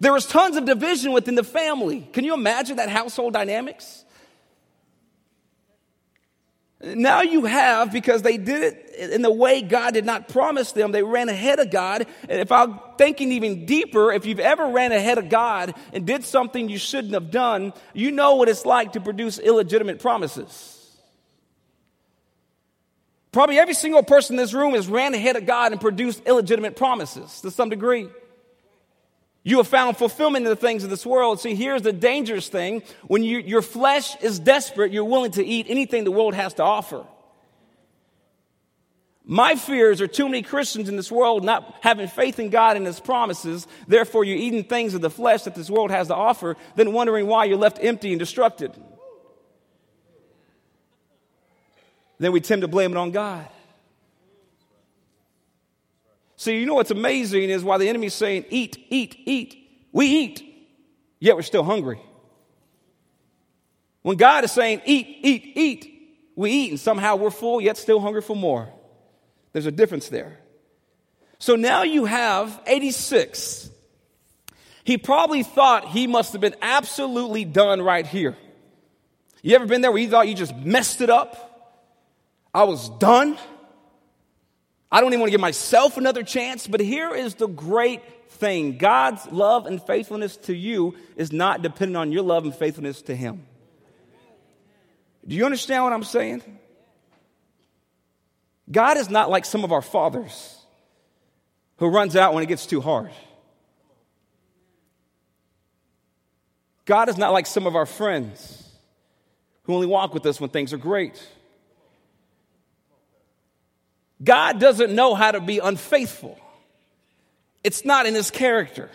There 0.00 0.12
was 0.12 0.26
tons 0.26 0.56
of 0.56 0.64
division 0.64 1.12
within 1.12 1.34
the 1.34 1.44
family. 1.44 2.08
Can 2.12 2.24
you 2.24 2.34
imagine 2.34 2.76
that 2.76 2.88
household 2.88 3.32
dynamics? 3.32 4.04
Now 6.82 7.22
you 7.22 7.46
have, 7.46 7.92
because 7.92 8.20
they 8.20 8.36
did 8.36 8.62
it 8.62 9.10
in 9.12 9.22
the 9.22 9.32
way 9.32 9.62
God 9.62 9.94
did 9.94 10.04
not 10.04 10.28
promise 10.28 10.72
them, 10.72 10.92
they 10.92 11.02
ran 11.02 11.30
ahead 11.30 11.58
of 11.58 11.70
God. 11.70 12.06
And 12.28 12.40
if 12.40 12.52
I'm 12.52 12.78
thinking 12.98 13.32
even 13.32 13.64
deeper, 13.64 14.12
if 14.12 14.26
you've 14.26 14.40
ever 14.40 14.68
ran 14.68 14.92
ahead 14.92 15.16
of 15.16 15.30
God 15.30 15.74
and 15.94 16.06
did 16.06 16.24
something 16.24 16.68
you 16.68 16.76
shouldn't 16.76 17.14
have 17.14 17.30
done, 17.30 17.72
you 17.94 18.10
know 18.10 18.34
what 18.34 18.50
it's 18.50 18.66
like 18.66 18.92
to 18.92 19.00
produce 19.00 19.38
illegitimate 19.38 19.98
promises. 19.98 20.73
Probably 23.34 23.58
every 23.58 23.74
single 23.74 24.04
person 24.04 24.34
in 24.34 24.36
this 24.36 24.52
room 24.52 24.74
has 24.74 24.86
ran 24.86 25.12
ahead 25.12 25.34
of 25.34 25.44
God 25.44 25.72
and 25.72 25.80
produced 25.80 26.22
illegitimate 26.24 26.76
promises 26.76 27.40
to 27.40 27.50
some 27.50 27.68
degree. 27.68 28.08
You 29.42 29.56
have 29.56 29.66
found 29.66 29.96
fulfillment 29.96 30.46
in 30.46 30.50
the 30.50 30.56
things 30.56 30.84
of 30.84 30.90
this 30.90 31.04
world. 31.04 31.40
See, 31.40 31.56
here's 31.56 31.82
the 31.82 31.92
dangerous 31.92 32.48
thing. 32.48 32.84
When 33.08 33.24
you, 33.24 33.38
your 33.38 33.60
flesh 33.60 34.14
is 34.22 34.38
desperate, 34.38 34.92
you're 34.92 35.04
willing 35.04 35.32
to 35.32 35.44
eat 35.44 35.66
anything 35.68 36.04
the 36.04 36.12
world 36.12 36.34
has 36.34 36.54
to 36.54 36.62
offer. 36.62 37.04
My 39.24 39.56
fears 39.56 40.00
are 40.00 40.06
too 40.06 40.26
many 40.26 40.42
Christians 40.42 40.88
in 40.88 40.94
this 40.94 41.10
world 41.10 41.42
not 41.42 41.78
having 41.80 42.06
faith 42.06 42.38
in 42.38 42.50
God 42.50 42.76
and 42.76 42.86
His 42.86 43.00
promises. 43.00 43.66
Therefore, 43.88 44.22
you're 44.22 44.36
eating 44.36 44.62
things 44.62 44.94
of 44.94 45.00
the 45.00 45.10
flesh 45.10 45.42
that 45.42 45.56
this 45.56 45.68
world 45.68 45.90
has 45.90 46.06
to 46.06 46.14
offer, 46.14 46.56
then 46.76 46.92
wondering 46.92 47.26
why 47.26 47.46
you're 47.46 47.58
left 47.58 47.80
empty 47.82 48.12
and 48.12 48.20
destructed. 48.20 48.80
Then 52.18 52.32
we 52.32 52.40
tend 52.40 52.62
to 52.62 52.68
blame 52.68 52.92
it 52.92 52.96
on 52.96 53.10
God. 53.10 53.48
See, 56.36 56.58
you 56.58 56.66
know 56.66 56.74
what's 56.74 56.90
amazing 56.90 57.50
is 57.50 57.64
why 57.64 57.78
the 57.78 57.88
enemy's 57.88 58.14
saying, 58.14 58.44
eat, 58.50 58.84
eat, 58.90 59.16
eat, 59.24 59.86
we 59.92 60.06
eat, 60.06 60.66
yet 61.20 61.36
we're 61.36 61.42
still 61.42 61.62
hungry. 61.62 62.00
When 64.02 64.16
God 64.16 64.44
is 64.44 64.52
saying, 64.52 64.82
eat, 64.84 65.06
eat, 65.22 65.52
eat, 65.54 65.90
we 66.36 66.50
eat, 66.50 66.70
and 66.72 66.80
somehow 66.80 67.16
we're 67.16 67.30
full, 67.30 67.60
yet 67.60 67.78
still 67.78 68.00
hungry 68.00 68.20
for 68.20 68.36
more. 68.36 68.68
There's 69.52 69.66
a 69.66 69.72
difference 69.72 70.08
there. 70.08 70.38
So 71.38 71.56
now 71.56 71.82
you 71.82 72.04
have 72.04 72.60
86. 72.66 73.70
He 74.82 74.98
probably 74.98 75.42
thought 75.42 75.88
he 75.88 76.06
must 76.06 76.32
have 76.32 76.40
been 76.40 76.56
absolutely 76.60 77.44
done 77.44 77.80
right 77.80 78.06
here. 78.06 78.36
You 79.42 79.54
ever 79.56 79.66
been 79.66 79.80
there 79.80 79.92
where 79.92 80.00
you 80.02 80.10
thought 80.10 80.28
you 80.28 80.34
just 80.34 80.54
messed 80.56 81.00
it 81.00 81.10
up? 81.10 81.53
I 82.54 82.64
was 82.64 82.88
done. 82.88 83.36
I 84.92 85.00
don't 85.00 85.10
even 85.10 85.20
want 85.20 85.28
to 85.28 85.32
give 85.32 85.40
myself 85.40 85.96
another 85.96 86.22
chance, 86.22 86.68
but 86.68 86.78
here 86.78 87.12
is 87.14 87.34
the 87.34 87.48
great 87.48 88.00
thing 88.30 88.78
God's 88.78 89.26
love 89.32 89.66
and 89.66 89.82
faithfulness 89.82 90.36
to 90.38 90.54
you 90.54 90.94
is 91.16 91.32
not 91.32 91.62
dependent 91.62 91.96
on 91.96 92.12
your 92.12 92.22
love 92.22 92.44
and 92.44 92.54
faithfulness 92.54 93.02
to 93.02 93.16
Him. 93.16 93.44
Do 95.26 95.34
you 95.34 95.44
understand 95.44 95.82
what 95.82 95.92
I'm 95.92 96.04
saying? 96.04 96.42
God 98.70 98.96
is 98.96 99.10
not 99.10 99.30
like 99.30 99.44
some 99.44 99.64
of 99.64 99.72
our 99.72 99.82
fathers 99.82 100.58
who 101.78 101.88
runs 101.88 102.14
out 102.14 102.34
when 102.34 102.42
it 102.42 102.46
gets 102.46 102.66
too 102.66 102.80
hard. 102.80 103.10
God 106.84 107.08
is 107.08 107.16
not 107.16 107.32
like 107.32 107.46
some 107.46 107.66
of 107.66 107.74
our 107.76 107.86
friends 107.86 108.62
who 109.64 109.74
only 109.74 109.86
walk 109.86 110.14
with 110.14 110.26
us 110.26 110.40
when 110.40 110.50
things 110.50 110.72
are 110.72 110.78
great. 110.78 111.26
God 114.22 114.60
doesn't 114.60 114.94
know 114.94 115.14
how 115.14 115.32
to 115.32 115.40
be 115.40 115.58
unfaithful. 115.58 116.38
It's 117.62 117.84
not 117.84 118.06
in 118.06 118.14
his 118.14 118.30
character. 118.30 118.90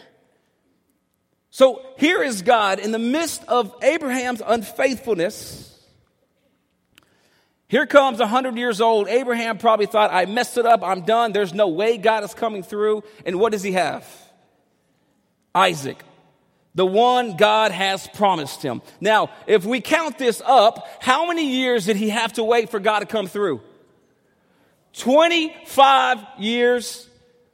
So 1.50 1.82
here 1.98 2.22
is 2.22 2.44
God 2.44 2.80
in 2.80 2.92
the 2.92 3.00
midst 3.00 3.44
of 3.48 3.74
Abraham's 3.82 4.42
unfaithfulness. 4.46 5.66
Here 7.68 7.86
comes 7.86 8.20
a 8.20 8.28
hundred 8.28 8.58
years 8.58 8.82
old. 8.82 9.08
Abraham 9.08 9.58
probably 9.58 9.86
thought, 9.86 10.12
I 10.12 10.26
messed 10.26 10.58
it 10.58 10.66
up. 10.66 10.84
I'm 10.84 11.02
done. 11.02 11.34
There's 11.34 11.54
no 11.54 11.68
way 11.68 11.98
God 11.98 12.24
is 12.24 12.34
coming 12.34 12.64
through. 12.64 13.04
And 13.26 13.40
what 13.40 13.52
does 13.52 13.62
he 13.64 13.74
have? 13.74 14.08
Isaac, 15.54 16.04
the 16.74 16.86
one 16.86 17.38
God 17.38 17.72
has 17.72 18.08
promised 18.08 18.62
him. 18.62 18.82
Now, 19.02 19.32
if 19.46 19.66
we 19.66 19.82
count 19.82 20.18
this 20.18 20.42
up, 20.46 20.88
how 21.00 21.28
many 21.28 21.48
years 21.48 21.86
did 21.86 21.98
he 21.98 22.10
have 22.10 22.34
to 22.34 22.44
wait 22.44 22.70
for 22.70 22.80
God 22.80 23.00
to 23.00 23.06
come 23.06 23.28
through? 23.28 23.62
25 24.94 26.18
years 26.40 27.08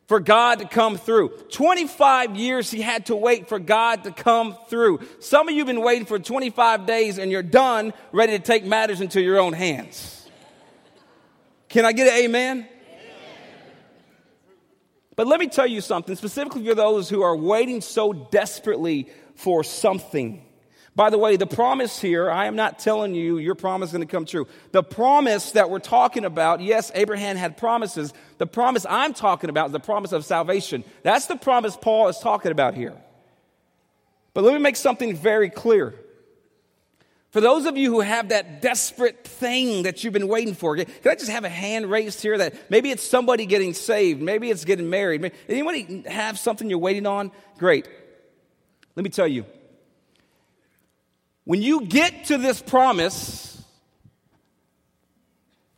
for 0.08 0.20
God 0.20 0.60
to 0.60 0.68
come 0.68 0.98
through. 0.98 1.30
25 1.52 2.36
years 2.36 2.70
he 2.70 2.82
had 2.82 3.08
to 3.08 3.16
wait 3.16 3.50
for 3.50 3.60
God 3.60 4.04
to 4.04 4.12
come 4.12 4.56
through. 4.68 5.00
Some 5.20 5.48
of 5.50 5.54
you 5.54 5.62
have 5.62 5.68
been 5.68 5.82
waiting 5.82 6.06
for 6.06 6.20
25 6.20 6.86
days 6.86 7.18
and 7.18 7.32
you're 7.32 7.44
done, 7.44 7.94
ready 8.12 8.38
to 8.38 8.44
take 8.44 8.64
matters 8.66 9.02
into 9.02 9.22
your 9.22 9.40
own 9.40 9.54
hands. 9.54 10.28
Can 11.70 11.86
I 11.86 11.92
get 11.92 12.08
an 12.08 12.26
amen? 12.26 12.68
But 15.16 15.28
let 15.28 15.40
me 15.40 15.48
tell 15.48 15.68
you 15.68 15.82
something, 15.82 16.16
specifically 16.16 16.68
for 16.68 16.76
those 16.76 17.10
who 17.10 17.22
are 17.22 17.36
waiting 17.36 17.82
so 17.82 18.12
desperately 18.14 19.10
for 19.36 19.64
something. 19.64 20.45
By 20.96 21.10
the 21.10 21.18
way, 21.18 21.36
the 21.36 21.46
promise 21.46 22.00
here, 22.00 22.32
I 22.32 22.46
am 22.46 22.56
not 22.56 22.80
telling 22.80 23.14
you 23.14 23.38
your 23.38 23.56
promise 23.56 23.90
is 23.90 23.94
going 23.94 24.08
to 24.08 24.12
come 24.12 24.26
true. 24.26 24.48
The 24.72 24.82
promise 24.82 25.52
that 25.52 25.70
we're 25.70 25.80
talking 25.80 26.24
about, 26.24 26.62
yes, 26.62 26.90
Abraham 26.96 27.36
had 27.36 27.58
promises. 27.58 28.14
The 28.38 28.48
promise 28.48 28.86
I'm 28.90 29.14
talking 29.14 29.50
about 29.50 29.68
is 29.68 29.72
the 29.74 29.82
promise 29.82 30.14
of 30.14 30.24
salvation. 30.24 30.86
That's 31.04 31.26
the 31.26 31.36
promise 31.36 31.76
Paul 31.76 32.08
is 32.08 32.18
talking 32.20 32.52
about 32.52 32.76
here. 32.76 32.94
But 34.34 34.46
let 34.46 34.54
me 34.54 34.60
make 34.60 34.78
something 34.78 35.18
very 35.18 35.50
clear. 35.50 35.96
For 37.32 37.42
those 37.42 37.66
of 37.66 37.76
you 37.76 37.92
who 37.92 38.00
have 38.00 38.30
that 38.30 38.62
desperate 38.62 39.28
thing 39.28 39.84
that 39.84 40.02
you've 40.02 40.14
been 40.14 40.30
waiting 40.30 40.54
for, 40.54 40.78
can 40.78 40.88
I 41.06 41.16
just 41.16 41.30
have 41.30 41.44
a 41.44 41.50
hand 41.50 41.92
raised 41.92 42.22
here 42.22 42.38
that 42.38 42.72
maybe 42.72 42.92
it's 42.92 43.04
somebody 43.04 43.46
getting 43.46 43.74
saved, 43.74 44.22
maybe 44.22 44.50
it's 44.50 44.64
getting 44.64 44.90
married. 44.90 45.34
Anybody 45.50 46.04
have 46.08 46.40
something 46.40 46.70
you're 46.70 46.80
waiting 46.80 47.06
on? 47.06 47.34
Great. 47.58 47.90
Let 48.96 49.04
me 49.04 49.10
tell 49.10 49.28
you, 49.28 49.46
when 51.46 51.62
you 51.62 51.86
get 51.86 52.26
to 52.26 52.38
this 52.38 52.62
promise, 52.62 53.64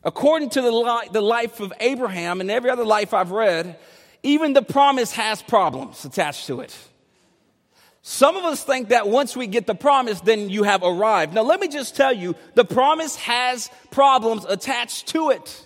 according 0.03 0.50
to 0.51 0.62
the, 0.62 0.71
li- 0.71 1.09
the 1.12 1.21
life 1.21 1.59
of 1.59 1.71
Abraham 1.79 2.41
and 2.41 2.50
every 2.50 2.69
other 2.69 2.86
life 2.86 3.13
I've 3.13 3.31
read, 3.31 3.77
even 4.24 4.53
the 4.53 4.62
promise 4.62 5.12
has 5.12 5.41
problems 5.41 6.03
attached 6.03 6.47
to 6.47 6.62
it. 6.62 6.75
Some 8.01 8.38
of 8.38 8.45
us 8.45 8.63
think 8.63 8.89
that 8.89 9.09
once 9.09 9.36
we 9.36 9.47
get 9.47 9.67
the 9.67 9.75
promise, 9.75 10.21
then 10.21 10.50
you 10.50 10.63
have 10.63 10.81
arrived. 10.81 11.33
Now, 11.33 11.41
let 11.41 11.59
me 11.59 11.67
just 11.67 11.97
tell 11.97 12.13
you 12.13 12.36
the 12.55 12.63
promise 12.63 13.17
has 13.17 13.69
problems 13.91 14.45
attached 14.45 15.07
to 15.09 15.31
it. 15.31 15.65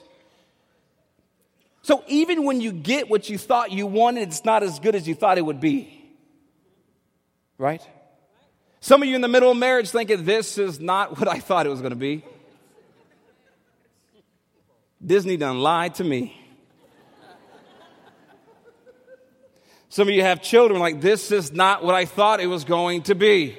So, 1.83 2.03
even 2.07 2.43
when 2.43 2.59
you 2.61 2.71
get 2.71 3.09
what 3.09 3.29
you 3.29 3.37
thought 3.37 3.71
you 3.71 3.85
wanted, 3.85 4.23
it's 4.23 4.43
not 4.43 4.63
as 4.63 4.79
good 4.79 4.95
as 4.95 5.07
you 5.07 5.13
thought 5.13 5.37
it 5.37 5.45
would 5.45 5.59
be. 5.59 6.03
Right? 7.59 7.81
Some 8.83 9.03
of 9.03 9.07
you 9.07 9.15
in 9.15 9.21
the 9.21 9.27
middle 9.27 9.51
of 9.51 9.57
marriage 9.57 9.91
thinking, 9.91 10.25
this 10.25 10.57
is 10.57 10.79
not 10.79 11.19
what 11.19 11.27
I 11.27 11.39
thought 11.39 11.67
it 11.67 11.69
was 11.69 11.81
going 11.81 11.91
to 11.91 11.95
be. 11.95 12.25
Disney 15.05 15.37
done 15.37 15.59
lied 15.59 15.95
to 15.95 16.03
me. 16.03 16.35
Some 19.89 20.07
of 20.07 20.13
you 20.15 20.23
have 20.23 20.41
children 20.41 20.79
like, 20.79 20.99
this 20.99 21.31
is 21.31 21.51
not 21.51 21.83
what 21.83 21.93
I 21.93 22.05
thought 22.05 22.39
it 22.39 22.47
was 22.47 22.63
going 22.63 23.03
to 23.03 23.13
be. 23.13 23.57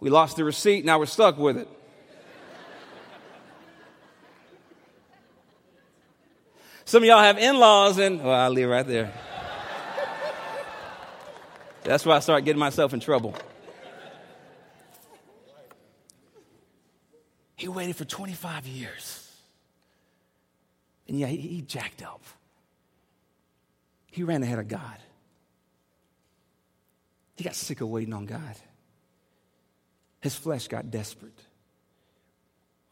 We 0.00 0.10
lost 0.10 0.36
the 0.36 0.44
receipt, 0.44 0.84
now 0.84 0.98
we're 0.98 1.06
stuck 1.06 1.38
with 1.38 1.56
it. 1.56 1.68
Some 6.84 7.02
of 7.02 7.06
y'all 7.06 7.22
have 7.22 7.38
in 7.38 7.58
laws, 7.58 7.96
and 7.98 8.22
well, 8.22 8.34
I'll 8.34 8.50
leave 8.50 8.68
right 8.68 8.86
there. 8.86 9.14
That's 11.84 12.06
why 12.06 12.16
I 12.16 12.20
start 12.20 12.44
getting 12.44 12.58
myself 12.58 12.94
in 12.94 13.00
trouble. 13.00 13.34
He 17.56 17.68
waited 17.68 17.94
for 17.96 18.04
25 18.04 18.66
years. 18.66 19.30
And 21.06 21.18
yeah, 21.18 21.26
he, 21.26 21.36
he 21.36 21.62
jacked 21.62 22.02
up. 22.02 22.22
He 24.10 24.22
ran 24.22 24.42
ahead 24.42 24.58
of 24.58 24.68
God. 24.68 24.98
He 27.36 27.44
got 27.44 27.54
sick 27.54 27.80
of 27.80 27.88
waiting 27.88 28.14
on 28.14 28.26
God. 28.26 28.56
His 30.20 30.34
flesh 30.34 30.68
got 30.68 30.90
desperate, 30.90 31.38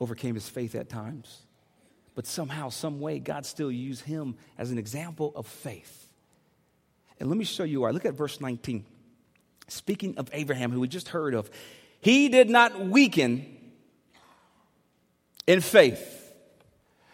overcame 0.01 0.35
his 0.35 0.49
faith 0.49 0.75
at 0.75 0.91
times. 0.91 1.47
But 2.15 2.27
somehow, 2.27 2.69
some 2.69 3.01
way, 3.01 3.21
God 3.21 3.47
still 3.47 3.73
used 3.73 4.05
him 4.05 4.37
as 4.59 4.71
an 4.71 4.77
example 4.77 5.33
of 5.35 5.47
faith. 5.47 6.12
And 7.23 7.31
let 7.31 7.39
me 7.39 7.45
show 7.45 7.63
you 7.63 7.83
why. 7.83 7.91
Look 7.91 8.05
at 8.05 8.15
verse 8.15 8.41
19. 8.41 8.85
Speaking 9.69 10.19
of 10.19 10.29
Abraham, 10.33 10.73
who 10.73 10.81
we 10.81 10.89
just 10.89 11.07
heard 11.07 11.35
of, 11.35 11.49
he 12.01 12.29
did 12.29 12.51
not 12.51 12.89
weaken 12.89 13.47
in 15.47 15.61
faith. 15.61 16.35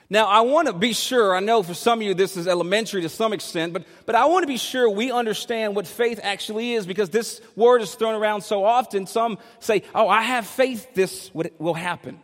Now, 0.08 0.24
I 0.24 0.40
want 0.40 0.68
to 0.68 0.72
be 0.72 0.94
sure, 0.94 1.36
I 1.36 1.40
know 1.40 1.62
for 1.62 1.74
some 1.74 1.98
of 1.98 2.06
you 2.06 2.14
this 2.14 2.38
is 2.38 2.48
elementary 2.48 3.02
to 3.02 3.10
some 3.10 3.34
extent, 3.34 3.74
but, 3.74 3.84
but 4.06 4.14
I 4.14 4.24
want 4.24 4.44
to 4.44 4.46
be 4.46 4.56
sure 4.56 4.88
we 4.88 5.12
understand 5.12 5.76
what 5.76 5.86
faith 5.86 6.20
actually 6.22 6.72
is 6.72 6.86
because 6.86 7.10
this 7.10 7.42
word 7.54 7.82
is 7.82 7.94
thrown 7.94 8.14
around 8.14 8.40
so 8.40 8.64
often. 8.64 9.06
Some 9.06 9.36
say, 9.60 9.82
Oh, 9.94 10.08
I 10.08 10.22
have 10.22 10.46
faith 10.46 10.94
this 10.94 11.30
will 11.34 11.74
happen. 11.74 12.18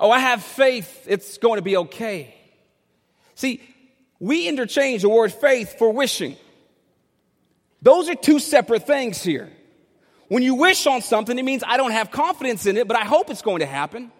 Oh, 0.00 0.10
I 0.10 0.20
have 0.20 0.42
faith 0.42 1.04
it's 1.06 1.36
going 1.36 1.58
to 1.58 1.62
be 1.62 1.76
okay. 1.76 2.34
See, 3.34 3.60
we 4.18 4.48
interchange 4.48 5.02
the 5.02 5.10
word 5.10 5.34
faith 5.34 5.76
for 5.78 5.90
wishing. 5.90 6.38
Those 7.82 8.08
are 8.08 8.14
two 8.14 8.38
separate 8.38 8.86
things 8.86 9.22
here. 9.22 9.50
When 10.28 10.42
you 10.42 10.54
wish 10.54 10.86
on 10.86 11.02
something, 11.02 11.38
it 11.38 11.44
means 11.44 11.62
I 11.66 11.76
don't 11.76 11.90
have 11.90 12.10
confidence 12.10 12.64
in 12.64 12.76
it, 12.76 12.88
but 12.88 12.96
I 12.96 13.04
hope 13.04 13.28
it's 13.28 13.42
going 13.42 13.58
to 13.58 13.66
happen. 13.66 14.10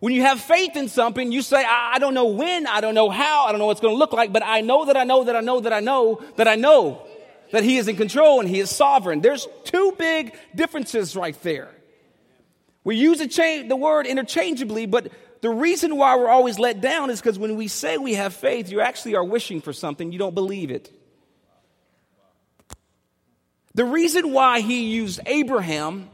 When 0.00 0.14
you 0.14 0.22
have 0.22 0.40
faith 0.40 0.76
in 0.76 0.88
something, 0.88 1.30
you 1.30 1.42
say, 1.42 1.62
I, 1.64 1.92
I 1.94 1.98
don't 1.98 2.14
know 2.14 2.26
when, 2.26 2.66
I 2.66 2.80
don't 2.80 2.94
know 2.94 3.10
how, 3.10 3.44
I 3.44 3.52
don't 3.52 3.58
know 3.58 3.66
what 3.66 3.72
it's 3.72 3.80
going 3.80 3.94
to 3.94 3.98
look 3.98 4.12
like, 4.12 4.32
but 4.32 4.42
I 4.44 4.62
know 4.62 4.86
that 4.86 4.96
I 4.96 5.04
know 5.04 5.24
that 5.24 5.36
I 5.36 5.40
know 5.40 5.60
that 5.60 5.72
I 5.72 5.80
know 5.80 6.22
that 6.36 6.48
I 6.48 6.54
know 6.54 7.06
that 7.50 7.62
He 7.64 7.76
is 7.76 7.86
in 7.86 7.96
control 7.96 8.40
and 8.40 8.48
He 8.48 8.60
is 8.60 8.70
sovereign. 8.70 9.20
There's 9.20 9.46
two 9.64 9.94
big 9.98 10.34
differences 10.54 11.14
right 11.14 11.40
there. 11.42 11.68
We 12.84 12.96
use 12.96 13.18
the 13.18 13.76
word 13.76 14.06
interchangeably, 14.06 14.86
but 14.86 15.12
the 15.40 15.50
reason 15.50 15.96
why 15.96 16.16
we're 16.16 16.30
always 16.30 16.58
let 16.58 16.80
down 16.80 17.10
is 17.10 17.20
because 17.20 17.38
when 17.38 17.56
we 17.56 17.68
say 17.68 17.98
we 17.98 18.14
have 18.14 18.32
faith, 18.32 18.70
you 18.70 18.80
actually 18.80 19.16
are 19.16 19.24
wishing 19.24 19.60
for 19.60 19.72
something, 19.72 20.12
you 20.12 20.18
don't 20.18 20.34
believe 20.34 20.70
it. 20.70 20.90
The 23.74 23.84
reason 23.84 24.32
why 24.32 24.60
he 24.60 24.84
used 24.84 25.20
Abraham 25.26 26.10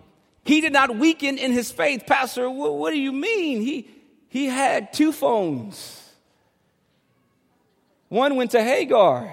he 0.48 0.62
did 0.62 0.72
not 0.72 0.96
weaken 0.96 1.36
in 1.36 1.52
his 1.52 1.70
faith. 1.70 2.04
Pastor, 2.06 2.48
what, 2.48 2.92
do 2.92 2.98
you 2.98 3.12
mean? 3.12 3.60
He, 3.60 3.86
he 4.30 4.46
had 4.46 4.94
two 4.94 5.12
phones. 5.12 6.02
One 8.08 8.34
went 8.34 8.52
to 8.52 8.64
Hagar. 8.64 9.30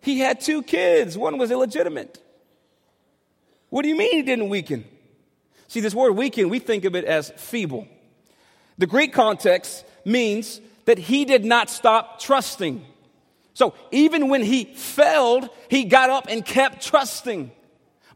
He 0.00 0.18
had 0.18 0.40
two 0.40 0.62
kids. 0.62 1.18
One 1.18 1.36
was 1.36 1.50
illegitimate. 1.50 2.22
What 3.68 3.82
do 3.82 3.88
you 3.90 3.98
mean 3.98 4.12
he 4.12 4.22
didn't 4.22 4.48
weaken? 4.48 4.86
See, 5.68 5.80
this 5.80 5.94
word 5.94 6.12
weaken, 6.12 6.48
we 6.48 6.58
think 6.58 6.86
of 6.86 6.94
it 6.94 7.04
as 7.04 7.28
feeble. 7.36 7.86
The 8.78 8.86
Greek 8.86 9.12
context 9.12 9.84
means 10.06 10.58
that 10.86 10.96
he 10.96 11.26
did 11.26 11.44
not 11.44 11.68
stop 11.68 12.18
trusting. 12.18 12.82
So 13.54 13.74
even 13.92 14.28
when 14.28 14.42
he 14.42 14.64
failed, 14.64 15.48
he 15.68 15.84
got 15.84 16.10
up 16.10 16.26
and 16.28 16.44
kept 16.44 16.84
trusting. 16.84 17.52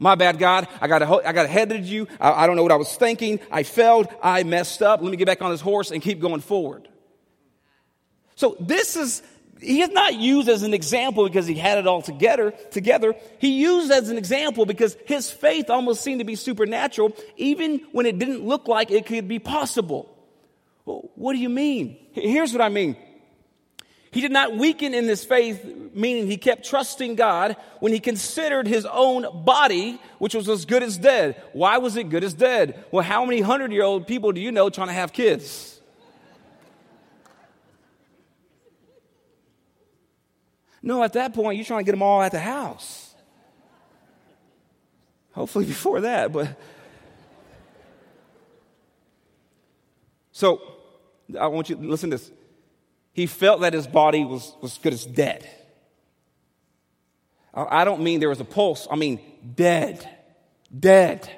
My 0.00 0.14
bad, 0.14 0.38
God. 0.38 0.68
I 0.80 0.86
got, 0.86 1.02
I 1.02 1.32
got 1.32 1.46
ahead 1.46 1.72
of 1.72 1.86
you. 1.86 2.06
I, 2.20 2.44
I 2.44 2.46
don't 2.46 2.56
know 2.56 2.62
what 2.62 2.72
I 2.72 2.76
was 2.76 2.94
thinking. 2.94 3.40
I 3.50 3.62
failed. 3.62 4.08
I 4.22 4.42
messed 4.42 4.82
up. 4.82 5.00
Let 5.00 5.10
me 5.10 5.16
get 5.16 5.26
back 5.26 5.42
on 5.42 5.50
this 5.50 5.60
horse 5.60 5.90
and 5.90 6.02
keep 6.02 6.20
going 6.20 6.40
forward. 6.40 6.88
So 8.34 8.56
this 8.60 8.96
is, 8.96 9.22
he 9.60 9.82
is 9.82 9.90
not 9.90 10.14
used 10.14 10.48
as 10.48 10.62
an 10.62 10.74
example 10.74 11.24
because 11.26 11.46
he 11.46 11.54
had 11.54 11.78
it 11.78 11.86
all 11.86 12.02
together, 12.02 12.52
together. 12.70 13.14
He 13.40 13.60
used 13.60 13.90
as 13.90 14.08
an 14.10 14.18
example 14.18 14.66
because 14.66 14.96
his 15.06 15.30
faith 15.30 15.70
almost 15.70 16.02
seemed 16.02 16.20
to 16.20 16.24
be 16.24 16.36
supernatural, 16.36 17.16
even 17.36 17.80
when 17.90 18.06
it 18.06 18.18
didn't 18.18 18.44
look 18.44 18.68
like 18.68 18.92
it 18.92 19.06
could 19.06 19.26
be 19.26 19.40
possible. 19.40 20.14
Well, 20.84 21.10
what 21.16 21.32
do 21.32 21.40
you 21.40 21.48
mean? 21.48 21.96
Here's 22.12 22.52
what 22.52 22.62
I 22.62 22.68
mean. 22.68 22.96
He 24.18 24.22
did 24.22 24.32
not 24.32 24.56
weaken 24.56 24.94
in 24.94 25.04
his 25.04 25.24
faith, 25.24 25.64
meaning 25.94 26.26
he 26.26 26.38
kept 26.38 26.64
trusting 26.64 27.14
God 27.14 27.54
when 27.78 27.92
he 27.92 28.00
considered 28.00 28.66
his 28.66 28.84
own 28.84 29.44
body, 29.44 30.00
which 30.18 30.34
was 30.34 30.48
as 30.48 30.64
good 30.64 30.82
as 30.82 30.98
dead. 30.98 31.40
Why 31.52 31.78
was 31.78 31.96
it 31.96 32.10
good 32.10 32.24
as 32.24 32.34
dead? 32.34 32.84
Well, 32.90 33.04
how 33.04 33.24
many 33.24 33.40
hundred 33.40 33.70
year 33.70 33.84
old 33.84 34.08
people 34.08 34.32
do 34.32 34.40
you 34.40 34.50
know 34.50 34.70
trying 34.70 34.88
to 34.88 34.92
have 34.92 35.12
kids? 35.12 35.80
No, 40.82 41.04
at 41.04 41.12
that 41.12 41.32
point, 41.32 41.56
you're 41.56 41.64
trying 41.64 41.84
to 41.84 41.84
get 41.84 41.92
them 41.92 42.02
all 42.02 42.20
at 42.20 42.32
the 42.32 42.40
house. 42.40 43.14
Hopefully, 45.30 45.64
before 45.64 46.00
that, 46.00 46.32
but. 46.32 46.58
So, 50.32 50.60
I 51.38 51.46
want 51.46 51.70
you 51.70 51.76
to 51.76 51.82
listen 51.82 52.10
to 52.10 52.16
this 52.16 52.32
he 53.18 53.26
felt 53.26 53.62
that 53.62 53.72
his 53.72 53.88
body 53.88 54.24
was, 54.24 54.54
was 54.60 54.78
good 54.78 54.92
as 54.92 55.04
dead. 55.04 55.44
I 57.52 57.82
don't 57.82 58.02
mean 58.02 58.20
there 58.20 58.28
was 58.28 58.38
a 58.38 58.44
pulse, 58.44 58.86
I 58.88 58.94
mean 58.94 59.18
dead. 59.56 60.08
Dead. 60.78 61.28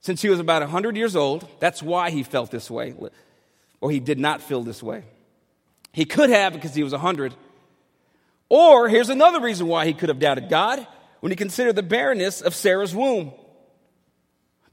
Since 0.00 0.20
he 0.20 0.28
was 0.28 0.40
about 0.40 0.60
100 0.60 0.94
years 0.94 1.16
old, 1.16 1.48
that's 1.58 1.82
why 1.82 2.10
he 2.10 2.22
felt 2.22 2.50
this 2.50 2.70
way, 2.70 2.94
or 3.80 3.90
he 3.90 3.98
did 3.98 4.18
not 4.18 4.42
feel 4.42 4.62
this 4.62 4.82
way. 4.82 5.04
He 5.90 6.04
could 6.04 6.28
have 6.28 6.52
because 6.52 6.74
he 6.74 6.82
was 6.82 6.92
100. 6.92 7.34
Or 8.50 8.90
here's 8.90 9.08
another 9.08 9.40
reason 9.40 9.68
why 9.68 9.86
he 9.86 9.94
could 9.94 10.10
have 10.10 10.18
doubted 10.18 10.50
God 10.50 10.86
when 11.20 11.32
he 11.32 11.36
considered 11.36 11.76
the 11.76 11.82
barrenness 11.82 12.42
of 12.42 12.54
Sarah's 12.54 12.94
womb. 12.94 13.32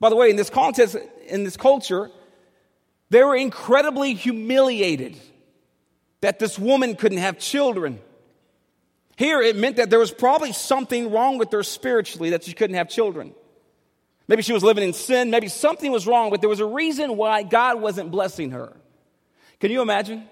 By 0.01 0.09
the 0.09 0.17
way, 0.17 0.29
in 0.29 0.35
this 0.35 0.49
context, 0.49 0.97
in 1.27 1.45
this 1.45 1.55
culture, 1.55 2.12
they 3.09 3.23
were 3.23 3.35
incredibly 3.35 4.13
humiliated 4.13 5.17
that 6.21 6.39
this 6.39 6.59
woman 6.59 6.95
couldn't 6.95 7.17
have 7.19 7.39
children. 7.39 7.99
Here, 9.15 9.41
it 9.41 9.55
meant 9.55 9.77
that 9.77 9.89
there 9.89 9.99
was 9.99 10.11
probably 10.11 10.53
something 10.53 11.11
wrong 11.11 11.37
with 11.37 11.51
her 11.51 11.63
spiritually 11.63 12.31
that 12.31 12.43
she 12.43 12.53
couldn't 12.53 12.75
have 12.75 12.89
children. 12.89 13.33
Maybe 14.27 14.43
she 14.43 14.53
was 14.53 14.63
living 14.63 14.83
in 14.83 14.93
sin. 14.93 15.31
Maybe 15.31 15.47
something 15.47 15.91
was 15.91 16.05
wrong, 16.05 16.29
but 16.29 16.39
there 16.39 16.49
was 16.49 16.59
a 16.59 16.65
reason 16.65 17.17
why 17.17 17.43
God 17.43 17.81
wasn't 17.81 18.11
blessing 18.11 18.51
her. 18.51 18.73
Can 19.59 19.71
you 19.71 19.81
imagine? 19.81 20.29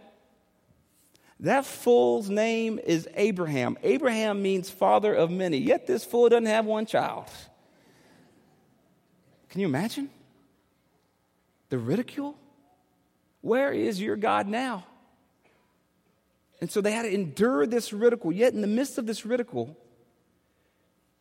That 1.41 1.65
fool's 1.65 2.29
name 2.29 2.79
is 2.83 3.07
Abraham. 3.15 3.77
Abraham 3.83 4.41
means 4.41 4.69
father 4.69 5.13
of 5.13 5.29
many, 5.29 5.57
yet 5.57 5.85
this 5.85 6.03
fool 6.03 6.29
doesn't 6.29 6.45
have 6.45 6.65
one 6.65 6.85
child. 6.85 7.25
Can 9.49 9.61
you 9.61 9.67
imagine? 9.67 10.09
The 11.69 11.77
ridicule? 11.77 12.35
Where 13.47 13.71
is 13.71 14.01
your 14.01 14.17
God 14.17 14.45
now? 14.49 14.83
And 16.59 16.69
so 16.69 16.81
they 16.81 16.91
had 16.91 17.03
to 17.03 17.13
endure 17.13 17.65
this 17.65 17.93
ridicule. 17.93 18.33
Yet, 18.33 18.53
in 18.53 18.59
the 18.59 18.67
midst 18.67 18.97
of 18.97 19.05
this 19.05 19.25
ridicule, 19.25 19.77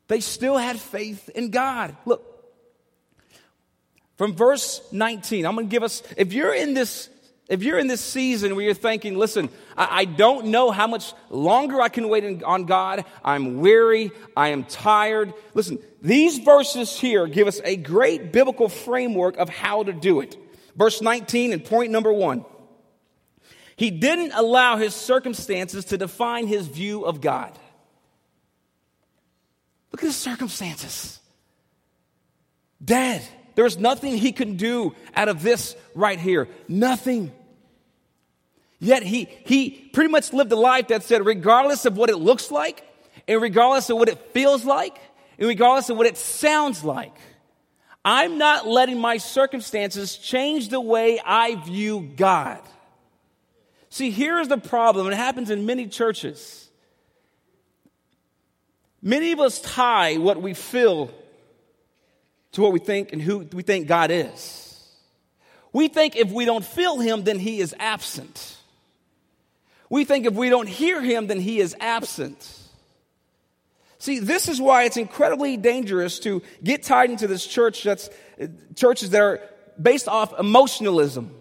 they 0.08 0.18
still 0.18 0.56
had 0.56 0.80
faith 0.80 1.28
in 1.28 1.50
God. 1.50 1.96
Look, 2.04 2.24
from 4.16 4.34
verse 4.34 4.82
19, 4.90 5.46
I'm 5.46 5.54
going 5.54 5.68
to 5.68 5.70
give 5.70 5.84
us, 5.84 6.02
if 6.16 6.32
you're 6.32 6.52
in 6.52 6.74
this 6.74 7.10
if 7.48 7.62
you're 7.62 7.78
in 7.78 7.86
this 7.86 8.00
season 8.00 8.56
where 8.56 8.64
you're 8.64 8.74
thinking, 8.74 9.16
listen, 9.16 9.50
I, 9.76 10.00
I, 10.00 10.04
don't 10.04 10.46
know 10.46 10.72
how 10.72 10.88
much 10.88 11.14
longer 11.30 11.80
I 11.80 11.88
can 11.88 12.08
wait 12.08 12.24
in, 12.24 12.42
on 12.42 12.64
God, 12.64 13.04
I'm 13.24 13.60
weary, 13.60 14.10
I 14.36 14.48
am 14.48 14.64
tired. 14.64 15.32
Listen, 15.54 15.78
these 16.02 16.38
verses 16.38 16.98
here 16.98 17.28
give 17.28 17.46
us 17.46 17.60
a 17.62 17.76
great 17.76 18.32
biblical 18.32 18.68
framework 18.68 19.36
of 19.36 19.48
how 19.48 19.84
to 19.84 19.92
do 19.92 20.22
it. 20.22 20.36
Verse 20.76 21.00
19 21.00 21.52
and 21.52 21.64
point 21.64 21.90
number 21.90 22.12
one. 22.12 22.44
He 23.76 23.90
didn't 23.90 24.32
allow 24.32 24.76
his 24.76 24.94
circumstances 24.94 25.86
to 25.86 25.98
define 25.98 26.46
his 26.46 26.66
view 26.66 27.04
of 27.04 27.20
God. 27.20 27.58
Look 29.92 30.02
at 30.02 30.06
his 30.06 30.16
circumstances. 30.16 31.18
Dead. 32.82 33.22
There's 33.54 33.78
nothing 33.78 34.16
he 34.16 34.32
can 34.32 34.56
do 34.56 34.94
out 35.14 35.28
of 35.28 35.42
this 35.42 35.76
right 35.94 36.18
here. 36.18 36.48
Nothing. 36.68 37.32
Yet 38.78 39.02
he, 39.02 39.28
he 39.44 39.70
pretty 39.70 40.10
much 40.10 40.32
lived 40.32 40.52
a 40.52 40.56
life 40.56 40.88
that 40.88 41.02
said, 41.02 41.24
regardless 41.24 41.86
of 41.86 41.96
what 41.96 42.10
it 42.10 42.16
looks 42.16 42.50
like, 42.50 42.86
and 43.26 43.40
regardless 43.40 43.88
of 43.88 43.96
what 43.96 44.08
it 44.08 44.18
feels 44.32 44.64
like, 44.64 44.98
and 45.38 45.48
regardless 45.48 45.88
of 45.88 45.96
what 45.96 46.06
it 46.06 46.18
sounds 46.18 46.84
like. 46.84 47.14
I'm 48.08 48.38
not 48.38 48.68
letting 48.68 49.00
my 49.00 49.16
circumstances 49.16 50.16
change 50.16 50.68
the 50.68 50.80
way 50.80 51.18
I 51.18 51.56
view 51.56 52.08
God. 52.14 52.60
See, 53.90 54.12
here's 54.12 54.46
the 54.46 54.58
problem. 54.58 55.08
It 55.08 55.16
happens 55.16 55.50
in 55.50 55.66
many 55.66 55.88
churches. 55.88 56.70
Many 59.02 59.32
of 59.32 59.40
us 59.40 59.60
tie 59.60 60.18
what 60.18 60.40
we 60.40 60.54
feel 60.54 61.10
to 62.52 62.62
what 62.62 62.72
we 62.72 62.78
think 62.78 63.12
and 63.12 63.20
who 63.20 63.38
we 63.52 63.64
think 63.64 63.88
God 63.88 64.12
is. 64.12 64.62
We 65.72 65.88
think 65.88 66.14
if 66.14 66.30
we 66.30 66.44
don't 66.44 66.64
feel 66.64 67.00
Him, 67.00 67.24
then 67.24 67.40
He 67.40 67.60
is 67.60 67.74
absent. 67.76 68.56
We 69.90 70.04
think 70.04 70.26
if 70.26 70.34
we 70.34 70.48
don't 70.48 70.68
hear 70.68 71.02
Him, 71.02 71.26
then 71.26 71.40
He 71.40 71.58
is 71.58 71.74
absent. 71.80 72.65
See, 73.98 74.18
this 74.18 74.48
is 74.48 74.61
why 74.61 74.85
it's 74.85 74.96
incredibly 74.96 75.56
dangerous 75.56 76.18
to 76.20 76.42
get 76.62 76.82
tied 76.82 77.11
into 77.11 77.26
this 77.26 77.46
church 77.46 77.82
that's 77.82 78.11
churches 78.74 79.11
that 79.11 79.20
are 79.22 79.40
based 79.80 80.09
off 80.09 80.38
emotionalism. 80.38 81.35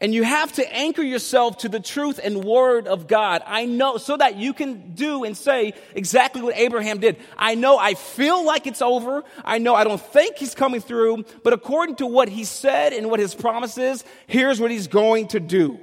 And 0.00 0.14
you 0.14 0.22
have 0.22 0.52
to 0.52 0.72
anchor 0.72 1.02
yourself 1.02 1.58
to 1.58 1.68
the 1.68 1.80
truth 1.80 2.20
and 2.22 2.44
word 2.44 2.86
of 2.86 3.08
God. 3.08 3.42
I 3.44 3.64
know, 3.64 3.96
so 3.96 4.16
that 4.16 4.36
you 4.36 4.52
can 4.52 4.94
do 4.94 5.24
and 5.24 5.36
say 5.36 5.74
exactly 5.92 6.40
what 6.40 6.56
Abraham 6.56 7.00
did. 7.00 7.16
I 7.36 7.56
know 7.56 7.78
I 7.78 7.94
feel 7.94 8.44
like 8.44 8.68
it's 8.68 8.80
over. 8.80 9.24
I 9.44 9.58
know 9.58 9.74
I 9.74 9.82
don't 9.82 10.00
think 10.00 10.36
he's 10.36 10.54
coming 10.54 10.80
through, 10.80 11.24
but 11.42 11.52
according 11.52 11.96
to 11.96 12.06
what 12.06 12.28
he 12.28 12.44
said 12.44 12.92
and 12.92 13.10
what 13.10 13.18
his 13.18 13.34
promise 13.34 13.76
is, 13.76 14.04
here's 14.28 14.60
what 14.60 14.70
he's 14.70 14.86
going 14.86 15.28
to 15.28 15.40
do. 15.40 15.80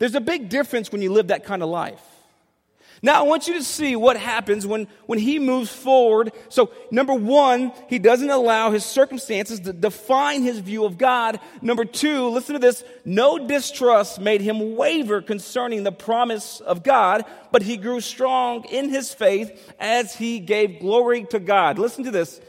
There's 0.00 0.16
a 0.16 0.20
big 0.20 0.48
difference 0.48 0.90
when 0.90 1.00
you 1.00 1.12
live 1.12 1.28
that 1.28 1.44
kind 1.44 1.62
of 1.62 1.68
life. 1.68 2.02
Now, 3.02 3.20
I 3.22 3.26
want 3.26 3.46
you 3.46 3.54
to 3.54 3.62
see 3.62 3.94
what 3.94 4.16
happens 4.16 4.66
when, 4.66 4.88
when 5.04 5.18
he 5.18 5.38
moves 5.38 5.70
forward. 5.70 6.32
So, 6.48 6.70
number 6.90 7.12
one, 7.12 7.72
he 7.88 7.98
doesn't 7.98 8.30
allow 8.30 8.70
his 8.70 8.84
circumstances 8.84 9.60
to 9.60 9.72
define 9.72 10.42
his 10.42 10.60
view 10.60 10.84
of 10.84 10.96
God. 10.96 11.38
Number 11.60 11.84
two, 11.84 12.28
listen 12.28 12.54
to 12.54 12.58
this 12.58 12.84
no 13.04 13.46
distrust 13.46 14.18
made 14.18 14.40
him 14.40 14.76
waver 14.76 15.20
concerning 15.20 15.82
the 15.82 15.92
promise 15.92 16.60
of 16.60 16.82
God, 16.82 17.24
but 17.52 17.62
he 17.62 17.76
grew 17.76 18.00
strong 18.00 18.64
in 18.64 18.88
his 18.88 19.12
faith 19.12 19.74
as 19.78 20.14
he 20.14 20.38
gave 20.38 20.80
glory 20.80 21.24
to 21.26 21.38
God. 21.38 21.78
Listen 21.78 22.04
to 22.04 22.10
this. 22.10 22.40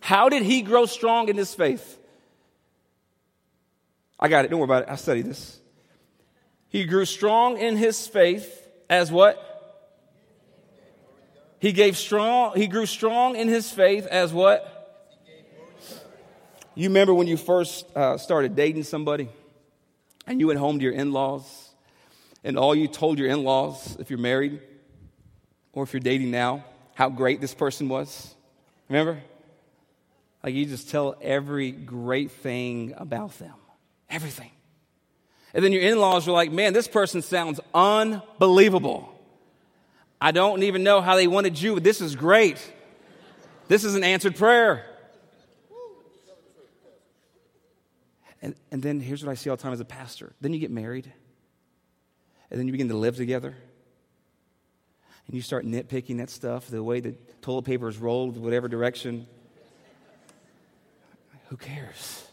How 0.00 0.28
did 0.28 0.42
he 0.42 0.62
grow 0.62 0.86
strong 0.86 1.28
in 1.28 1.36
his 1.36 1.52
faith? 1.54 1.98
I 4.18 4.28
got 4.28 4.44
it. 4.44 4.48
Don't 4.52 4.60
worry 4.60 4.66
about 4.66 4.84
it. 4.84 4.88
I 4.88 4.96
studied 4.96 5.26
this. 5.26 5.60
He 6.68 6.84
grew 6.84 7.04
strong 7.04 7.58
in 7.58 7.76
his 7.76 8.06
faith 8.06 8.61
as 8.88 9.10
what? 9.10 9.48
He 11.58 11.72
gave 11.72 11.96
strong, 11.96 12.56
he 12.56 12.66
grew 12.66 12.86
strong 12.86 13.36
in 13.36 13.48
his 13.48 13.70
faith 13.70 14.06
as 14.06 14.32
what? 14.32 14.68
You 16.74 16.88
remember 16.88 17.14
when 17.14 17.26
you 17.26 17.36
first 17.36 17.86
uh, 17.94 18.18
started 18.18 18.56
dating 18.56 18.84
somebody 18.84 19.28
and 20.26 20.40
you 20.40 20.46
went 20.48 20.58
home 20.58 20.78
to 20.78 20.84
your 20.84 20.94
in 20.94 21.12
laws 21.12 21.70
and 22.42 22.58
all 22.58 22.74
you 22.74 22.88
told 22.88 23.18
your 23.18 23.28
in 23.28 23.44
laws, 23.44 23.96
if 24.00 24.10
you're 24.10 24.18
married 24.18 24.60
or 25.72 25.84
if 25.84 25.92
you're 25.92 26.00
dating 26.00 26.30
now, 26.30 26.64
how 26.94 27.08
great 27.08 27.40
this 27.40 27.54
person 27.54 27.88
was? 27.88 28.34
Remember? 28.88 29.20
Like 30.42 30.54
you 30.54 30.66
just 30.66 30.90
tell 30.90 31.14
every 31.22 31.70
great 31.70 32.30
thing 32.32 32.94
about 32.96 33.38
them. 33.38 33.54
Everything. 34.10 34.50
And 35.54 35.64
then 35.64 35.72
your 35.72 35.82
in 35.82 35.98
laws 35.98 36.26
are 36.28 36.32
like, 36.32 36.50
man, 36.50 36.72
this 36.72 36.88
person 36.88 37.20
sounds 37.20 37.60
unbelievable. 37.74 39.08
I 40.20 40.30
don't 40.30 40.62
even 40.62 40.82
know 40.82 41.00
how 41.00 41.16
they 41.16 41.26
wanted 41.26 41.60
you, 41.60 41.74
but 41.74 41.84
this 41.84 42.00
is 42.00 42.16
great. 42.16 42.58
This 43.68 43.84
is 43.84 43.94
an 43.94 44.04
answered 44.04 44.36
prayer. 44.36 44.86
And, 48.40 48.54
and 48.70 48.82
then 48.82 49.00
here's 49.00 49.24
what 49.24 49.30
I 49.30 49.34
see 49.34 49.50
all 49.50 49.56
the 49.56 49.62
time 49.62 49.72
as 49.72 49.80
a 49.80 49.84
pastor. 49.84 50.32
Then 50.40 50.52
you 50.52 50.58
get 50.58 50.70
married, 50.70 51.12
and 52.50 52.58
then 52.58 52.66
you 52.66 52.72
begin 52.72 52.88
to 52.88 52.96
live 52.96 53.16
together. 53.16 53.54
And 55.26 55.36
you 55.36 55.42
start 55.42 55.64
nitpicking 55.64 56.18
that 56.18 56.30
stuff, 56.30 56.66
the 56.68 56.82
way 56.82 57.00
the 57.00 57.12
toilet 57.42 57.62
paper 57.62 57.88
is 57.88 57.98
rolled, 57.98 58.36
whatever 58.36 58.68
direction. 58.68 59.26
Who 61.50 61.56
cares? 61.56 62.26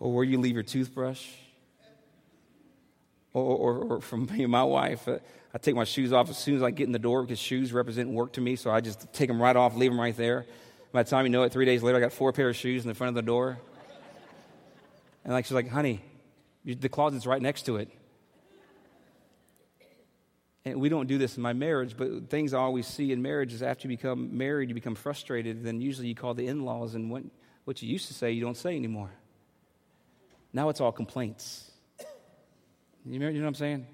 Or 0.00 0.12
where 0.12 0.24
you 0.24 0.38
leave 0.38 0.54
your 0.54 0.64
toothbrush 0.64 1.26
or, 3.32 3.56
or, 3.56 3.74
or 3.94 4.00
from 4.00 4.26
me 4.26 4.42
and 4.42 4.52
my 4.52 4.64
wife. 4.64 5.08
Uh, 5.08 5.18
I 5.54 5.58
take 5.58 5.74
my 5.74 5.84
shoes 5.84 6.12
off 6.12 6.30
as 6.30 6.38
soon 6.38 6.56
as 6.56 6.62
I 6.62 6.70
get 6.70 6.86
in 6.86 6.92
the 6.92 6.98
door 6.98 7.22
because 7.22 7.38
shoes 7.38 7.72
represent 7.72 8.08
work 8.10 8.32
to 8.34 8.40
me, 8.40 8.56
so 8.56 8.70
I 8.70 8.80
just 8.80 9.12
take 9.12 9.28
them 9.28 9.40
right 9.40 9.54
off, 9.54 9.76
leave 9.76 9.90
them 9.90 10.00
right 10.00 10.16
there. 10.16 10.46
By 10.92 11.02
the 11.02 11.10
time 11.10 11.24
you 11.24 11.30
know 11.30 11.42
it, 11.42 11.52
three 11.52 11.64
days 11.64 11.82
later, 11.82 11.98
I 11.98 12.00
got 12.00 12.12
four 12.12 12.32
pair 12.32 12.48
of 12.48 12.56
shoes 12.56 12.84
in 12.84 12.88
the 12.88 12.94
front 12.94 13.10
of 13.10 13.14
the 13.14 13.22
door. 13.22 13.58
And 15.24 15.32
like 15.32 15.44
she's 15.44 15.52
like, 15.52 15.68
honey, 15.68 16.00
the 16.64 16.88
closet's 16.88 17.26
right 17.26 17.40
next 17.40 17.62
to 17.62 17.76
it. 17.76 17.88
And 20.64 20.80
we 20.80 20.88
don't 20.88 21.08
do 21.08 21.18
this 21.18 21.36
in 21.36 21.42
my 21.42 21.52
marriage, 21.52 21.96
but 21.96 22.30
things 22.30 22.54
I 22.54 22.58
always 22.58 22.86
see 22.86 23.10
in 23.10 23.20
marriage 23.20 23.52
is 23.52 23.62
after 23.62 23.88
you 23.88 23.96
become 23.96 24.36
married, 24.36 24.68
you 24.68 24.74
become 24.74 24.94
frustrated, 24.94 25.64
then 25.64 25.80
usually 25.80 26.06
you 26.06 26.14
call 26.14 26.34
the 26.34 26.46
in 26.46 26.64
laws, 26.64 26.94
and 26.94 27.10
what, 27.10 27.24
what 27.64 27.82
you 27.82 27.88
used 27.88 28.06
to 28.08 28.14
say, 28.14 28.30
you 28.30 28.42
don't 28.42 28.56
say 28.56 28.76
anymore. 28.76 29.10
Now 30.52 30.68
it's 30.68 30.80
all 30.80 30.92
complaints. 30.92 31.71
You 33.04 33.18
know 33.18 33.26
what 33.26 33.46
I'm 33.46 33.54
saying? 33.54 33.86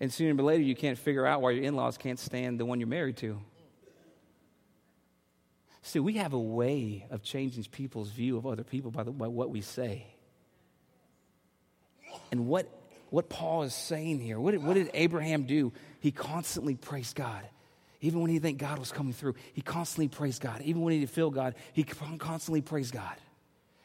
And 0.00 0.12
sooner 0.12 0.40
or 0.40 0.46
later, 0.46 0.62
you 0.62 0.76
can't 0.76 0.96
figure 0.98 1.26
out 1.26 1.42
why 1.42 1.52
your 1.52 1.64
in 1.64 1.74
laws 1.74 1.98
can't 1.98 2.18
stand 2.18 2.60
the 2.60 2.64
one 2.64 2.78
you're 2.78 2.88
married 2.88 3.16
to. 3.18 3.40
See, 5.82 6.00
we 6.00 6.14
have 6.14 6.34
a 6.34 6.38
way 6.38 7.06
of 7.10 7.22
changing 7.22 7.64
people's 7.64 8.10
view 8.10 8.36
of 8.36 8.46
other 8.46 8.62
people 8.62 8.90
by, 8.90 9.02
the, 9.02 9.10
by 9.10 9.26
what 9.26 9.50
we 9.50 9.60
say. 9.60 10.06
And 12.30 12.46
what, 12.46 12.68
what 13.10 13.28
Paul 13.28 13.62
is 13.62 13.74
saying 13.74 14.20
here, 14.20 14.38
what 14.38 14.52
did, 14.52 14.62
what 14.62 14.74
did 14.74 14.90
Abraham 14.94 15.44
do? 15.44 15.72
He 16.00 16.10
constantly 16.10 16.74
praised 16.74 17.16
God. 17.16 17.42
Even 18.00 18.20
when 18.20 18.30
he 18.30 18.38
think 18.38 18.58
God 18.58 18.78
was 18.78 18.92
coming 18.92 19.12
through, 19.12 19.34
he 19.54 19.60
constantly 19.60 20.08
praised 20.08 20.40
God. 20.40 20.60
Even 20.62 20.82
when 20.82 20.92
he 20.92 21.00
didn't 21.00 21.10
feel 21.10 21.30
God, 21.30 21.54
he 21.72 21.82
constantly 21.82 22.60
praised 22.60 22.92
God. 22.94 23.16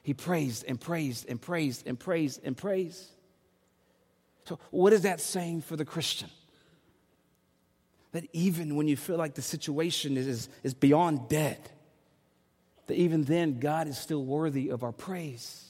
He 0.03 0.13
praised 0.13 0.65
and 0.67 0.79
praised 0.79 1.27
and 1.27 1.41
praised 1.41 1.87
and 1.87 1.99
praised 1.99 2.41
and 2.43 2.55
praised. 2.55 3.09
So, 4.45 4.59
what 4.71 4.93
is 4.93 5.01
that 5.01 5.21
saying 5.21 5.61
for 5.61 5.75
the 5.75 5.85
Christian? 5.85 6.29
That 8.11 8.27
even 8.33 8.75
when 8.75 8.87
you 8.87 8.97
feel 8.97 9.17
like 9.17 9.35
the 9.35 9.41
situation 9.41 10.17
is, 10.17 10.49
is 10.63 10.73
beyond 10.73 11.29
dead, 11.29 11.57
that 12.87 12.95
even 12.95 13.23
then 13.23 13.59
God 13.59 13.87
is 13.87 13.97
still 13.97 14.23
worthy 14.23 14.69
of 14.69 14.83
our 14.83 14.91
praise. 14.91 15.69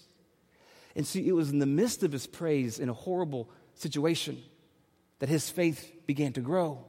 And 0.96 1.08
see, 1.08 1.28
it 1.28 1.32
was 1.32 1.50
in 1.50 1.60
the 1.60 1.66
midst 1.66 2.04
of 2.04 2.12
his 2.12 2.28
praise 2.28 2.80
in 2.80 2.90
a 2.90 2.94
horrible 2.94 3.50
situation 3.76 4.42
that 5.20 5.30
his 5.30 5.50
faith 5.50 5.92
began 6.06 6.34
to 6.34 6.42
grow. 6.42 6.84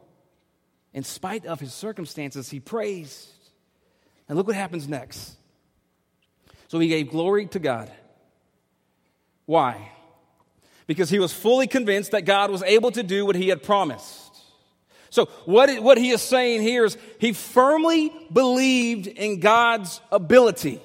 In 0.92 1.04
spite 1.04 1.46
of 1.46 1.60
his 1.60 1.72
circumstances, 1.72 2.50
he 2.50 2.60
praised. 2.60 3.28
And 4.28 4.36
look 4.36 4.46
what 4.46 4.56
happens 4.56 4.88
next. 4.88 5.36
So 6.68 6.78
he 6.78 6.88
gave 6.88 7.10
glory 7.10 7.46
to 7.46 7.58
God. 7.58 7.90
Why? 9.46 9.92
Because 10.86 11.10
he 11.10 11.18
was 11.18 11.32
fully 11.32 11.66
convinced 11.66 12.10
that 12.12 12.22
God 12.22 12.50
was 12.50 12.62
able 12.62 12.90
to 12.92 13.02
do 13.02 13.24
what 13.26 13.36
he 13.36 13.48
had 13.48 13.62
promised. 13.62 14.20
So, 15.10 15.26
what, 15.44 15.70
what 15.80 15.96
he 15.96 16.10
is 16.10 16.20
saying 16.20 16.62
here 16.62 16.84
is 16.84 16.98
he 17.18 17.32
firmly 17.32 18.12
believed 18.32 19.06
in 19.06 19.38
God's 19.38 20.00
ability. 20.10 20.80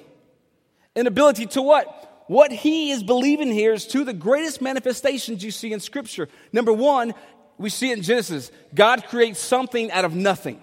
An 0.94 1.06
ability 1.06 1.46
to 1.46 1.62
what? 1.62 2.24
What 2.28 2.52
he 2.52 2.92
is 2.92 3.02
believing 3.02 3.50
here 3.50 3.72
is 3.72 3.86
to 3.88 4.04
the 4.04 4.12
greatest 4.12 4.62
manifestations 4.62 5.42
you 5.42 5.50
see 5.50 5.72
in 5.72 5.80
Scripture. 5.80 6.28
Number 6.52 6.72
one, 6.72 7.12
we 7.58 7.70
see 7.70 7.90
it 7.90 7.98
in 7.98 8.04
Genesis 8.04 8.52
God 8.72 9.04
creates 9.06 9.40
something 9.40 9.90
out 9.90 10.04
of 10.04 10.14
nothing. 10.14 10.60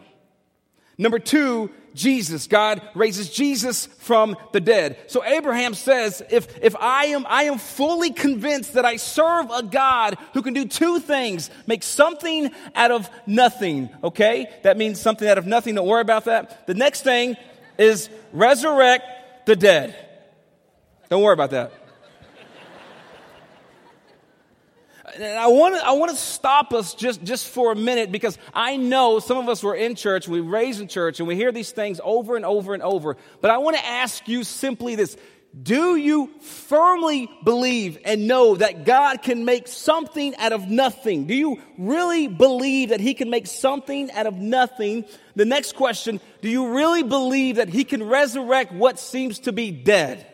Number 0.97 1.19
two, 1.19 1.69
Jesus. 1.97 2.47
God 2.47 2.81
raises 2.95 3.29
Jesus 3.29 3.87
from 3.99 4.37
the 4.53 4.61
dead. 4.61 4.97
So 5.07 5.25
Abraham 5.25 5.73
says, 5.73 6.21
if, 6.29 6.47
if 6.61 6.75
I 6.77 7.07
am, 7.07 7.25
I 7.27 7.43
am 7.43 7.57
fully 7.57 8.11
convinced 8.11 8.75
that 8.75 8.85
I 8.85 8.95
serve 8.95 9.49
a 9.51 9.63
God 9.63 10.17
who 10.33 10.41
can 10.41 10.53
do 10.53 10.65
two 10.65 10.99
things, 10.99 11.49
make 11.65 11.83
something 11.83 12.51
out 12.75 12.91
of 12.91 13.09
nothing. 13.25 13.89
Okay? 14.03 14.49
That 14.63 14.77
means 14.77 15.01
something 15.01 15.27
out 15.27 15.37
of 15.37 15.45
nothing. 15.45 15.75
Don't 15.75 15.87
worry 15.87 16.01
about 16.01 16.25
that. 16.25 16.67
The 16.67 16.75
next 16.75 17.01
thing 17.01 17.35
is 17.77 18.09
resurrect 18.31 19.45
the 19.45 19.55
dead. 19.55 19.95
Don't 21.09 21.23
worry 21.23 21.33
about 21.33 21.51
that. 21.51 21.71
And 25.19 25.39
I 25.39 25.47
want 25.47 25.75
to 25.75 25.85
I 25.85 25.91
want 25.91 26.11
to 26.11 26.17
stop 26.17 26.73
us 26.73 26.93
just 26.93 27.23
just 27.23 27.47
for 27.47 27.71
a 27.71 27.75
minute 27.75 28.11
because 28.11 28.37
I 28.53 28.77
know 28.77 29.19
some 29.19 29.37
of 29.37 29.49
us 29.49 29.63
were 29.63 29.75
in 29.75 29.95
church, 29.95 30.27
we 30.27 30.39
raised 30.39 30.81
in 30.81 30.87
church, 30.87 31.19
and 31.19 31.27
we 31.27 31.35
hear 31.35 31.51
these 31.51 31.71
things 31.71 31.99
over 32.03 32.35
and 32.35 32.45
over 32.45 32.73
and 32.73 32.83
over. 32.83 33.17
But 33.41 33.51
I 33.51 33.57
want 33.57 33.77
to 33.77 33.85
ask 33.85 34.27
you 34.27 34.43
simply 34.43 34.95
this: 34.95 35.17
Do 35.61 35.95
you 35.95 36.29
firmly 36.41 37.29
believe 37.43 37.97
and 38.05 38.27
know 38.27 38.55
that 38.55 38.85
God 38.85 39.21
can 39.21 39.45
make 39.45 39.67
something 39.67 40.35
out 40.37 40.53
of 40.53 40.67
nothing? 40.69 41.25
Do 41.25 41.33
you 41.33 41.61
really 41.77 42.27
believe 42.27 42.89
that 42.89 42.99
He 42.99 43.13
can 43.13 43.29
make 43.29 43.47
something 43.47 44.11
out 44.11 44.27
of 44.27 44.35
nothing? 44.35 45.05
The 45.35 45.45
next 45.45 45.75
question 45.75 46.19
Do 46.41 46.49
you 46.49 46.73
really 46.75 47.03
believe 47.03 47.57
that 47.57 47.69
He 47.69 47.83
can 47.83 48.03
resurrect 48.03 48.71
what 48.71 48.99
seems 48.99 49.39
to 49.39 49.51
be 49.51 49.71
dead? 49.71 50.25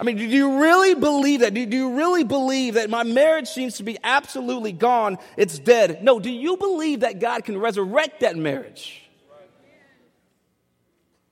I 0.00 0.04
mean, 0.04 0.16
do 0.16 0.24
you 0.24 0.60
really 0.60 0.94
believe 0.94 1.40
that? 1.40 1.54
Do 1.54 1.60
you 1.60 1.96
really 1.96 2.22
believe 2.22 2.74
that 2.74 2.88
my 2.88 3.02
marriage 3.02 3.48
seems 3.48 3.78
to 3.78 3.82
be 3.82 3.98
absolutely 4.04 4.72
gone? 4.72 5.18
It's 5.36 5.58
dead. 5.58 6.04
No, 6.04 6.20
do 6.20 6.30
you 6.30 6.56
believe 6.56 7.00
that 7.00 7.18
God 7.18 7.44
can 7.44 7.58
resurrect 7.58 8.20
that 8.20 8.36
marriage? 8.36 9.02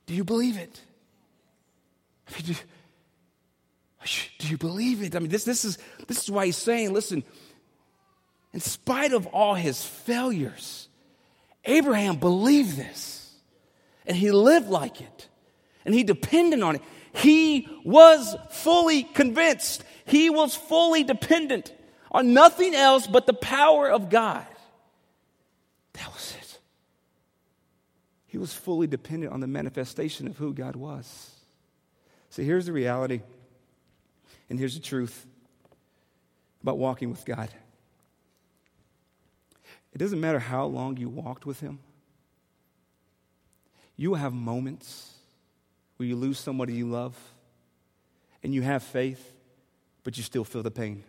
Do 0.05 0.13
you 0.13 0.23
believe 0.23 0.57
it? 0.57 0.81
I 2.27 2.35
mean, 2.35 2.43
do, 2.45 2.55
do 4.39 4.47
you 4.47 4.57
believe 4.57 5.01
it? 5.01 5.15
I 5.15 5.19
mean, 5.19 5.29
this, 5.29 5.45
this, 5.45 5.63
is, 5.63 5.77
this 6.07 6.23
is 6.23 6.31
why 6.31 6.45
he's 6.45 6.57
saying, 6.57 6.93
listen, 6.93 7.23
in 8.53 8.59
spite 8.59 9.13
of 9.13 9.27
all 9.27 9.53
his 9.53 9.83
failures, 9.83 10.87
Abraham 11.65 12.17
believed 12.17 12.77
this 12.77 13.33
and 14.05 14.15
he 14.15 14.31
lived 14.31 14.69
like 14.69 15.01
it 15.01 15.27
and 15.85 15.93
he 15.93 16.03
depended 16.03 16.61
on 16.61 16.75
it. 16.75 16.81
He 17.13 17.67
was 17.83 18.35
fully 18.51 19.03
convinced, 19.03 19.83
he 20.05 20.29
was 20.29 20.55
fully 20.55 21.03
dependent 21.03 21.73
on 22.11 22.33
nothing 22.33 22.73
else 22.73 23.07
but 23.07 23.25
the 23.25 23.33
power 23.33 23.89
of 23.89 24.09
God. 24.09 24.45
That 25.93 26.13
was 26.13 26.35
it. 26.39 26.59
He 28.27 28.37
was 28.37 28.53
fully 28.53 28.87
dependent 28.87 29.33
on 29.33 29.39
the 29.39 29.47
manifestation 29.47 30.27
of 30.27 30.37
who 30.37 30.53
God 30.53 30.75
was. 30.75 31.31
So 32.29 32.43
here's 32.43 32.65
the 32.65 32.73
reality, 32.73 33.21
and 34.49 34.59
here's 34.59 34.75
the 34.75 34.81
truth 34.81 35.25
about 36.61 36.77
walking 36.77 37.09
with 37.09 37.25
God. 37.25 37.49
It 39.93 39.97
doesn't 39.97 40.19
matter 40.19 40.39
how 40.39 40.65
long 40.65 40.97
you 40.97 41.09
walked 41.09 41.45
with 41.45 41.59
Him, 41.59 41.79
you 43.95 44.13
have 44.13 44.33
moments 44.33 45.16
where 45.97 46.07
you 46.07 46.15
lose 46.15 46.39
somebody 46.39 46.73
you 46.73 46.87
love 46.87 47.17
and 48.43 48.53
you 48.53 48.61
have 48.61 48.83
faith, 48.83 49.33
but 50.03 50.17
you 50.17 50.23
still 50.23 50.43
feel 50.43 50.63
the 50.63 50.71
pain. 50.71 51.03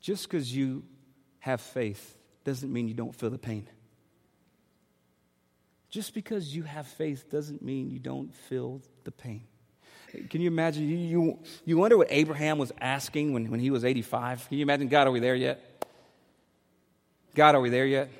Just 0.00 0.28
because 0.28 0.54
you 0.54 0.82
have 1.38 1.60
faith 1.60 2.16
doesn't 2.44 2.72
mean 2.72 2.88
you 2.88 2.94
don't 2.94 3.14
feel 3.14 3.30
the 3.30 3.38
pain. 3.38 3.68
Just 5.88 6.12
because 6.12 6.54
you 6.54 6.64
have 6.64 6.86
faith 6.86 7.30
doesn't 7.30 7.62
mean 7.62 7.90
you 7.90 7.98
don't 7.98 8.34
feel 8.34 8.82
the 9.04 9.12
pain. 9.12 9.44
Can 10.28 10.40
you 10.40 10.48
imagine? 10.48 10.88
You, 10.88 10.96
you, 10.96 11.38
you 11.64 11.78
wonder 11.78 11.96
what 11.96 12.08
Abraham 12.10 12.58
was 12.58 12.72
asking 12.80 13.32
when, 13.32 13.50
when 13.50 13.60
he 13.60 13.70
was 13.70 13.84
85? 13.84 14.48
Can 14.48 14.58
you 14.58 14.62
imagine, 14.62 14.88
God, 14.88 15.06
are 15.06 15.10
we 15.10 15.20
there 15.20 15.34
yet? 15.34 15.86
God, 17.34 17.54
are 17.54 17.60
we 17.60 17.70
there 17.70 17.86
yet? 17.86 18.10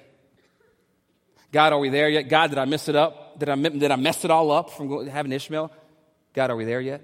God, 1.55 1.73
are 1.73 1.79
we 1.79 1.88
there 1.88 2.09
yet? 2.09 2.23
God, 2.23 2.51
did 2.51 2.59
I 2.59 2.64
mess 2.64 2.88
it 2.88 2.97
up? 2.97 3.38
Did 3.38 3.49
I, 3.49 3.55
did 3.55 3.93
I 3.93 3.95
mess 3.95 4.25
it 4.25 4.31
all 4.33 4.51
up 4.51 4.71
from 4.71 5.07
having 5.07 5.31
Ishmael? 5.31 5.71
God, 6.33 6.51
are 6.51 6.57
we 6.57 6.64
there 6.64 6.81
yet? 6.81 7.01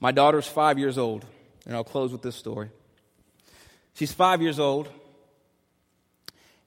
My 0.00 0.10
daughter's 0.10 0.48
five 0.48 0.76
years 0.76 0.98
old, 0.98 1.24
and 1.64 1.76
I'll 1.76 1.84
close 1.84 2.10
with 2.10 2.22
this 2.22 2.34
story. 2.34 2.70
She's 3.94 4.12
five 4.12 4.42
years 4.42 4.58
old, 4.58 4.88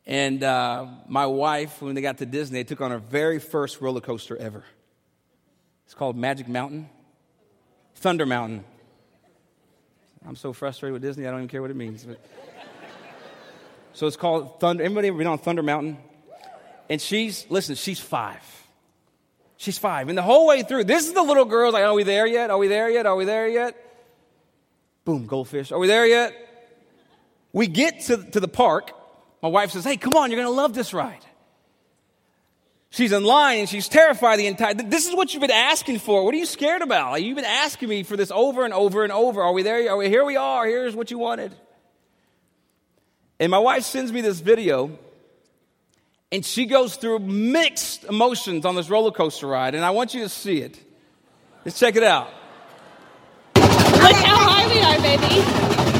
and 0.05 0.41
uh, 0.41 0.85
my 1.09 1.25
wife, 1.25 1.81
when 1.81 1.95
they 1.95 2.01
got 2.01 2.19
to 2.19 2.25
Disney, 2.25 2.59
they 2.59 2.63
took 2.63 2.79
on 2.79 2.93
our 2.93 2.99
very 2.99 3.39
first 3.39 3.81
roller 3.81 3.99
coaster 3.99 4.37
ever. 4.37 4.63
It's 5.83 5.95
called 5.95 6.15
Magic 6.15 6.47
Mountain, 6.47 6.87
Thunder 7.95 8.25
Mountain. 8.25 8.63
I'm 10.25 10.37
so 10.37 10.53
frustrated 10.53 10.93
with 10.93 11.01
Disney, 11.01 11.27
I 11.27 11.31
don't 11.31 11.41
even 11.41 11.49
care 11.49 11.61
what 11.61 11.71
it 11.71 11.75
means. 11.75 12.05
But... 12.05 12.25
so 13.93 14.07
it's 14.07 14.17
called 14.17 14.59
Thunder. 14.59 14.83
Everybody 14.83 15.07
ever 15.09 15.17
been 15.17 15.27
on 15.27 15.37
Thunder 15.37 15.63
Mountain? 15.63 15.97
And 16.89 17.01
she's, 17.01 17.45
listen, 17.49 17.75
she's 17.75 17.99
five. 17.99 18.41
She's 19.57 19.77
five. 19.77 20.09
And 20.09 20.17
the 20.17 20.23
whole 20.23 20.47
way 20.47 20.63
through, 20.63 20.83
this 20.83 21.07
is 21.07 21.13
the 21.13 21.23
little 21.23 21.45
girl's 21.45 21.73
like, 21.73 21.83
are 21.83 21.93
we 21.93 22.03
there 22.03 22.27
yet? 22.27 22.49
Are 22.49 22.57
we 22.57 22.67
there 22.67 22.89
yet? 22.89 23.05
Are 23.05 23.15
we 23.15 23.25
there 23.25 23.47
yet? 23.47 23.77
Boom, 25.05 25.25
goldfish. 25.25 25.71
Are 25.71 25.79
we 25.79 25.87
there 25.87 26.05
yet? 26.05 26.33
We 27.51 27.67
get 27.67 28.01
to, 28.01 28.17
to 28.31 28.39
the 28.39 28.47
park, 28.47 28.91
my 29.41 29.49
wife 29.49 29.71
says, 29.71 29.83
Hey, 29.83 29.97
come 29.97 30.13
on, 30.15 30.31
you're 30.31 30.39
going 30.41 30.53
to 30.53 30.55
love 30.55 30.73
this 30.73 30.93
ride. 30.93 31.23
She's 32.89 33.11
in 33.11 33.23
line 33.23 33.61
and 33.61 33.69
she's 33.69 33.87
terrified 33.87 34.37
the 34.37 34.47
entire. 34.47 34.75
This 34.75 35.07
is 35.07 35.15
what 35.15 35.33
you've 35.33 35.41
been 35.41 35.49
asking 35.49 35.99
for. 35.99 36.23
What 36.23 36.33
are 36.33 36.37
you 36.37 36.45
scared 36.45 36.81
about? 36.81 37.21
You've 37.23 37.35
been 37.35 37.43
asking 37.43 37.89
me 37.89 38.03
for 38.03 38.15
this 38.15 38.31
over 38.31 38.65
and 38.65 38.73
over 38.73 39.03
and 39.03 39.11
over. 39.11 39.41
Are 39.41 39.51
we 39.51 39.63
there? 39.63 39.89
Are 39.89 39.97
we, 39.97 40.09
here 40.09 40.23
we 40.23 40.37
are. 40.37 40.65
Here's 40.65 40.95
what 40.95 41.09
you 41.09 41.17
wanted. 41.17 41.53
And 43.39 43.49
my 43.51 43.59
wife 43.59 43.83
sends 43.83 44.11
me 44.11 44.21
this 44.21 44.39
video, 44.39 44.97
and 46.31 46.45
she 46.45 46.65
goes 46.65 46.95
through 46.95 47.19
mixed 47.19 48.05
emotions 48.05 48.65
on 48.65 48.75
this 48.75 48.89
roller 48.89 49.11
coaster 49.11 49.47
ride, 49.47 49.75
and 49.75 49.83
I 49.83 49.91
want 49.91 50.13
you 50.13 50.21
to 50.21 50.29
see 50.29 50.59
it. 50.59 50.79
Let's 51.65 51.79
check 51.79 51.95
it 51.95 52.03
out. 52.03 52.29
Look 53.55 54.15
how 54.15 54.37
high 54.37 54.67
we 54.67 54.81
are, 54.81 55.01
baby. 55.01 55.92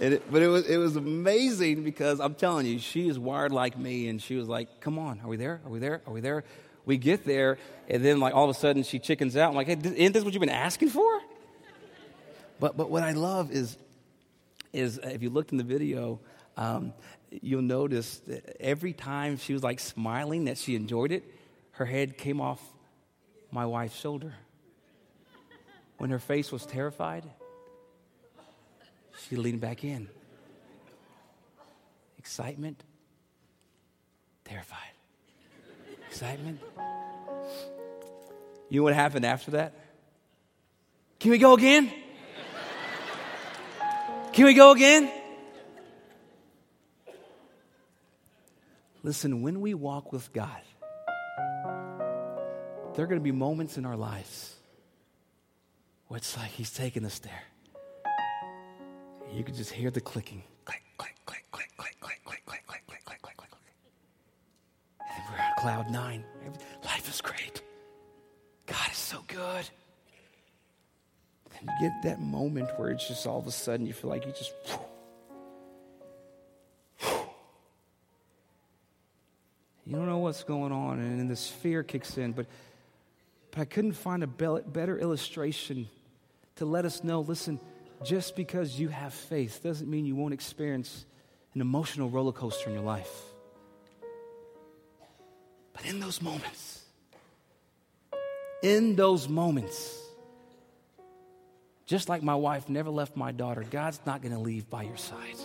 It, 0.00 0.12
it, 0.12 0.32
but 0.32 0.42
it 0.42 0.48
was, 0.48 0.66
it 0.66 0.76
was 0.76 0.96
amazing 0.96 1.84
because 1.84 2.20
I'm 2.20 2.34
telling 2.34 2.66
you, 2.66 2.78
she 2.78 3.08
is 3.08 3.18
wired 3.18 3.52
like 3.52 3.78
me. 3.78 4.08
And 4.08 4.20
she 4.20 4.36
was 4.36 4.48
like, 4.48 4.80
Come 4.80 4.98
on, 4.98 5.20
are 5.20 5.28
we 5.28 5.36
there? 5.36 5.60
Are 5.64 5.70
we 5.70 5.78
there? 5.78 6.02
Are 6.06 6.12
we 6.12 6.20
there? 6.20 6.44
We 6.84 6.98
get 6.98 7.24
there, 7.24 7.58
and 7.88 8.04
then 8.04 8.20
like 8.20 8.32
all 8.32 8.44
of 8.44 8.50
a 8.50 8.58
sudden 8.58 8.84
she 8.84 9.00
chickens 9.00 9.36
out. 9.36 9.50
I'm 9.50 9.56
like, 9.56 9.66
Hey, 9.66 9.76
isn't 9.82 10.12
this 10.12 10.24
what 10.24 10.32
you've 10.32 10.40
been 10.40 10.48
asking 10.48 10.90
for? 10.90 11.20
But, 12.58 12.76
but 12.76 12.90
what 12.90 13.02
I 13.02 13.12
love 13.12 13.50
is, 13.50 13.76
is 14.72 14.98
if 15.02 15.22
you 15.22 15.30
looked 15.30 15.52
in 15.52 15.58
the 15.58 15.64
video, 15.64 16.20
um, 16.56 16.94
you'll 17.30 17.62
notice 17.62 18.18
that 18.26 18.56
every 18.60 18.92
time 18.92 19.36
she 19.36 19.52
was 19.52 19.62
like 19.62 19.80
smiling 19.80 20.46
that 20.46 20.58
she 20.58 20.74
enjoyed 20.74 21.12
it, 21.12 21.24
her 21.72 21.84
head 21.84 22.16
came 22.16 22.40
off 22.40 22.62
my 23.50 23.66
wife's 23.66 23.98
shoulder. 23.98 24.34
When 25.98 26.10
her 26.10 26.18
face 26.18 26.52
was 26.52 26.64
terrified, 26.64 27.24
she 29.16 29.36
leaned 29.36 29.60
back 29.60 29.84
in. 29.84 30.08
Excitement, 32.18 32.82
terrified. 34.44 34.78
Excitement. 36.08 36.60
You 38.68 38.80
know 38.80 38.84
what 38.84 38.94
happened 38.94 39.24
after 39.24 39.52
that? 39.52 39.74
Can 41.20 41.30
we 41.30 41.38
go 41.38 41.54
again? 41.54 41.92
Can 44.32 44.44
we 44.44 44.54
go 44.54 44.72
again? 44.72 45.10
Listen, 49.02 49.40
when 49.40 49.60
we 49.60 49.72
walk 49.72 50.12
with 50.12 50.32
God, 50.32 50.60
there 52.94 53.04
are 53.04 53.06
going 53.06 53.20
to 53.20 53.24
be 53.24 53.30
moments 53.30 53.78
in 53.78 53.86
our 53.86 53.96
lives 53.96 54.54
where 56.08 56.18
it's 56.18 56.36
like 56.36 56.50
He's 56.50 56.72
taking 56.72 57.04
us 57.04 57.18
there. 57.20 57.44
You 59.32 59.44
could 59.44 59.54
just 59.54 59.70
hear 59.72 59.90
the 59.90 60.00
clicking. 60.00 60.42
Click, 60.64 60.82
click, 60.96 61.14
click, 61.26 61.44
click, 61.50 61.70
click, 61.76 61.96
click, 62.00 62.20
click, 62.24 62.44
click, 62.46 62.66
click, 62.66 62.86
click, 62.86 63.04
click, 63.04 63.22
click, 63.22 63.36
click, 63.36 63.36
click. 63.36 63.60
And 65.00 65.24
we're 65.30 65.44
on 65.44 65.52
cloud 65.58 65.90
nine. 65.90 66.24
Life 66.84 67.08
is 67.08 67.20
great. 67.20 67.62
God 68.66 68.90
is 68.90 68.96
so 68.96 69.22
good. 69.26 69.68
Then 71.50 71.62
you 71.62 71.88
get 71.88 72.02
that 72.04 72.20
moment 72.20 72.70
where 72.76 72.90
it's 72.90 73.06
just 73.06 73.26
all 73.26 73.38
of 73.38 73.46
a 73.46 73.52
sudden 73.52 73.86
you 73.86 73.92
feel 73.92 74.10
like 74.10 74.24
you 74.24 74.32
just. 74.32 74.52
You 79.88 79.94
don't 79.94 80.06
know 80.06 80.18
what's 80.18 80.42
going 80.42 80.72
on, 80.72 80.98
and 80.98 81.20
then 81.20 81.28
this 81.28 81.48
fear 81.48 81.84
kicks 81.84 82.18
in. 82.18 82.32
But, 82.32 82.46
but 83.52 83.60
I 83.60 83.64
couldn't 83.66 83.92
find 83.92 84.24
a 84.24 84.26
better 84.26 84.98
illustration 84.98 85.88
to 86.56 86.64
let 86.64 86.84
us 86.84 87.04
know 87.04 87.20
listen, 87.20 87.60
just 88.02 88.36
because 88.36 88.78
you 88.78 88.88
have 88.88 89.12
faith 89.12 89.62
doesn't 89.62 89.88
mean 89.88 90.04
you 90.04 90.14
won't 90.14 90.34
experience 90.34 91.06
an 91.54 91.60
emotional 91.60 92.10
roller 92.10 92.32
coaster 92.32 92.68
in 92.68 92.74
your 92.74 92.84
life. 92.84 93.10
But 95.72 95.86
in 95.86 96.00
those 96.00 96.22
moments, 96.22 96.84
in 98.62 98.96
those 98.96 99.28
moments, 99.28 99.98
just 101.86 102.08
like 102.08 102.22
my 102.22 102.34
wife 102.34 102.68
never 102.68 102.90
left 102.90 103.16
my 103.16 103.32
daughter, 103.32 103.64
God's 103.70 104.00
not 104.06 104.22
going 104.22 104.32
to 104.32 104.40
leave 104.40 104.68
by 104.68 104.82
your 104.82 104.96
side. 104.96 105.36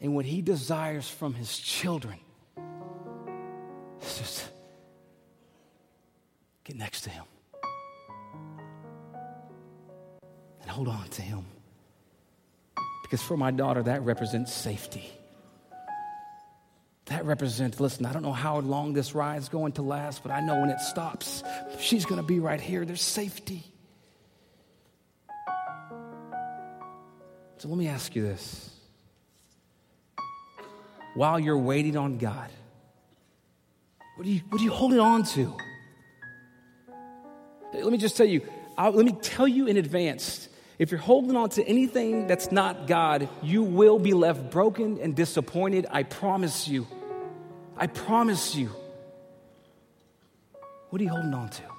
And 0.00 0.14
what 0.14 0.24
He 0.24 0.42
desires 0.42 1.08
from 1.08 1.34
His 1.34 1.58
children 1.58 2.18
is 4.02 4.18
just 4.18 4.50
get 6.64 6.76
next 6.76 7.02
to 7.02 7.10
Him 7.10 7.24
and 10.64 10.70
hold 10.70 10.88
on 10.88 11.06
to 11.10 11.22
Him. 11.22 11.44
Because 13.02 13.22
for 13.22 13.36
my 13.36 13.50
daughter, 13.50 13.82
that 13.82 14.02
represents 14.02 14.52
safety. 14.52 15.08
That 17.06 17.26
represents, 17.26 17.78
listen, 17.80 18.06
I 18.06 18.14
don't 18.14 18.22
know 18.22 18.32
how 18.32 18.60
long 18.60 18.94
this 18.94 19.14
ride's 19.14 19.50
going 19.50 19.72
to 19.72 19.82
last, 19.82 20.22
but 20.22 20.32
I 20.32 20.40
know 20.40 20.58
when 20.58 20.70
it 20.70 20.80
stops, 20.80 21.44
she's 21.78 22.06
going 22.06 22.20
to 22.20 22.26
be 22.26 22.40
right 22.40 22.60
here. 22.60 22.86
There's 22.86 23.02
safety. 23.02 23.62
So 27.58 27.68
let 27.68 27.76
me 27.76 27.88
ask 27.88 28.16
you 28.16 28.22
this. 28.22 28.70
While 31.14 31.38
you're 31.38 31.58
waiting 31.58 31.96
on 31.98 32.16
God, 32.16 32.50
what 34.16 34.26
are 34.26 34.30
you, 34.30 34.40
what 34.48 34.62
are 34.62 34.64
you 34.64 34.70
holding 34.70 34.98
on 34.98 35.24
to? 35.24 35.54
Let 37.74 37.92
me 37.92 37.98
just 37.98 38.16
tell 38.16 38.26
you, 38.26 38.48
I'll, 38.78 38.92
let 38.92 39.04
me 39.04 39.12
tell 39.20 39.46
you 39.46 39.66
in 39.66 39.76
advance 39.76 40.48
if 40.78 40.90
you're 40.90 41.00
holding 41.00 41.36
on 41.36 41.50
to 41.50 41.64
anything 41.64 42.26
that's 42.26 42.50
not 42.50 42.86
God, 42.86 43.28
you 43.42 43.62
will 43.62 43.98
be 43.98 44.12
left 44.12 44.50
broken 44.50 44.98
and 45.00 45.14
disappointed. 45.14 45.86
I 45.90 46.02
promise 46.02 46.66
you. 46.66 46.86
I 47.76 47.86
promise 47.86 48.54
you. 48.54 48.70
What 50.90 51.00
are 51.00 51.04
you 51.04 51.10
holding 51.10 51.34
on 51.34 51.48
to? 51.48 51.73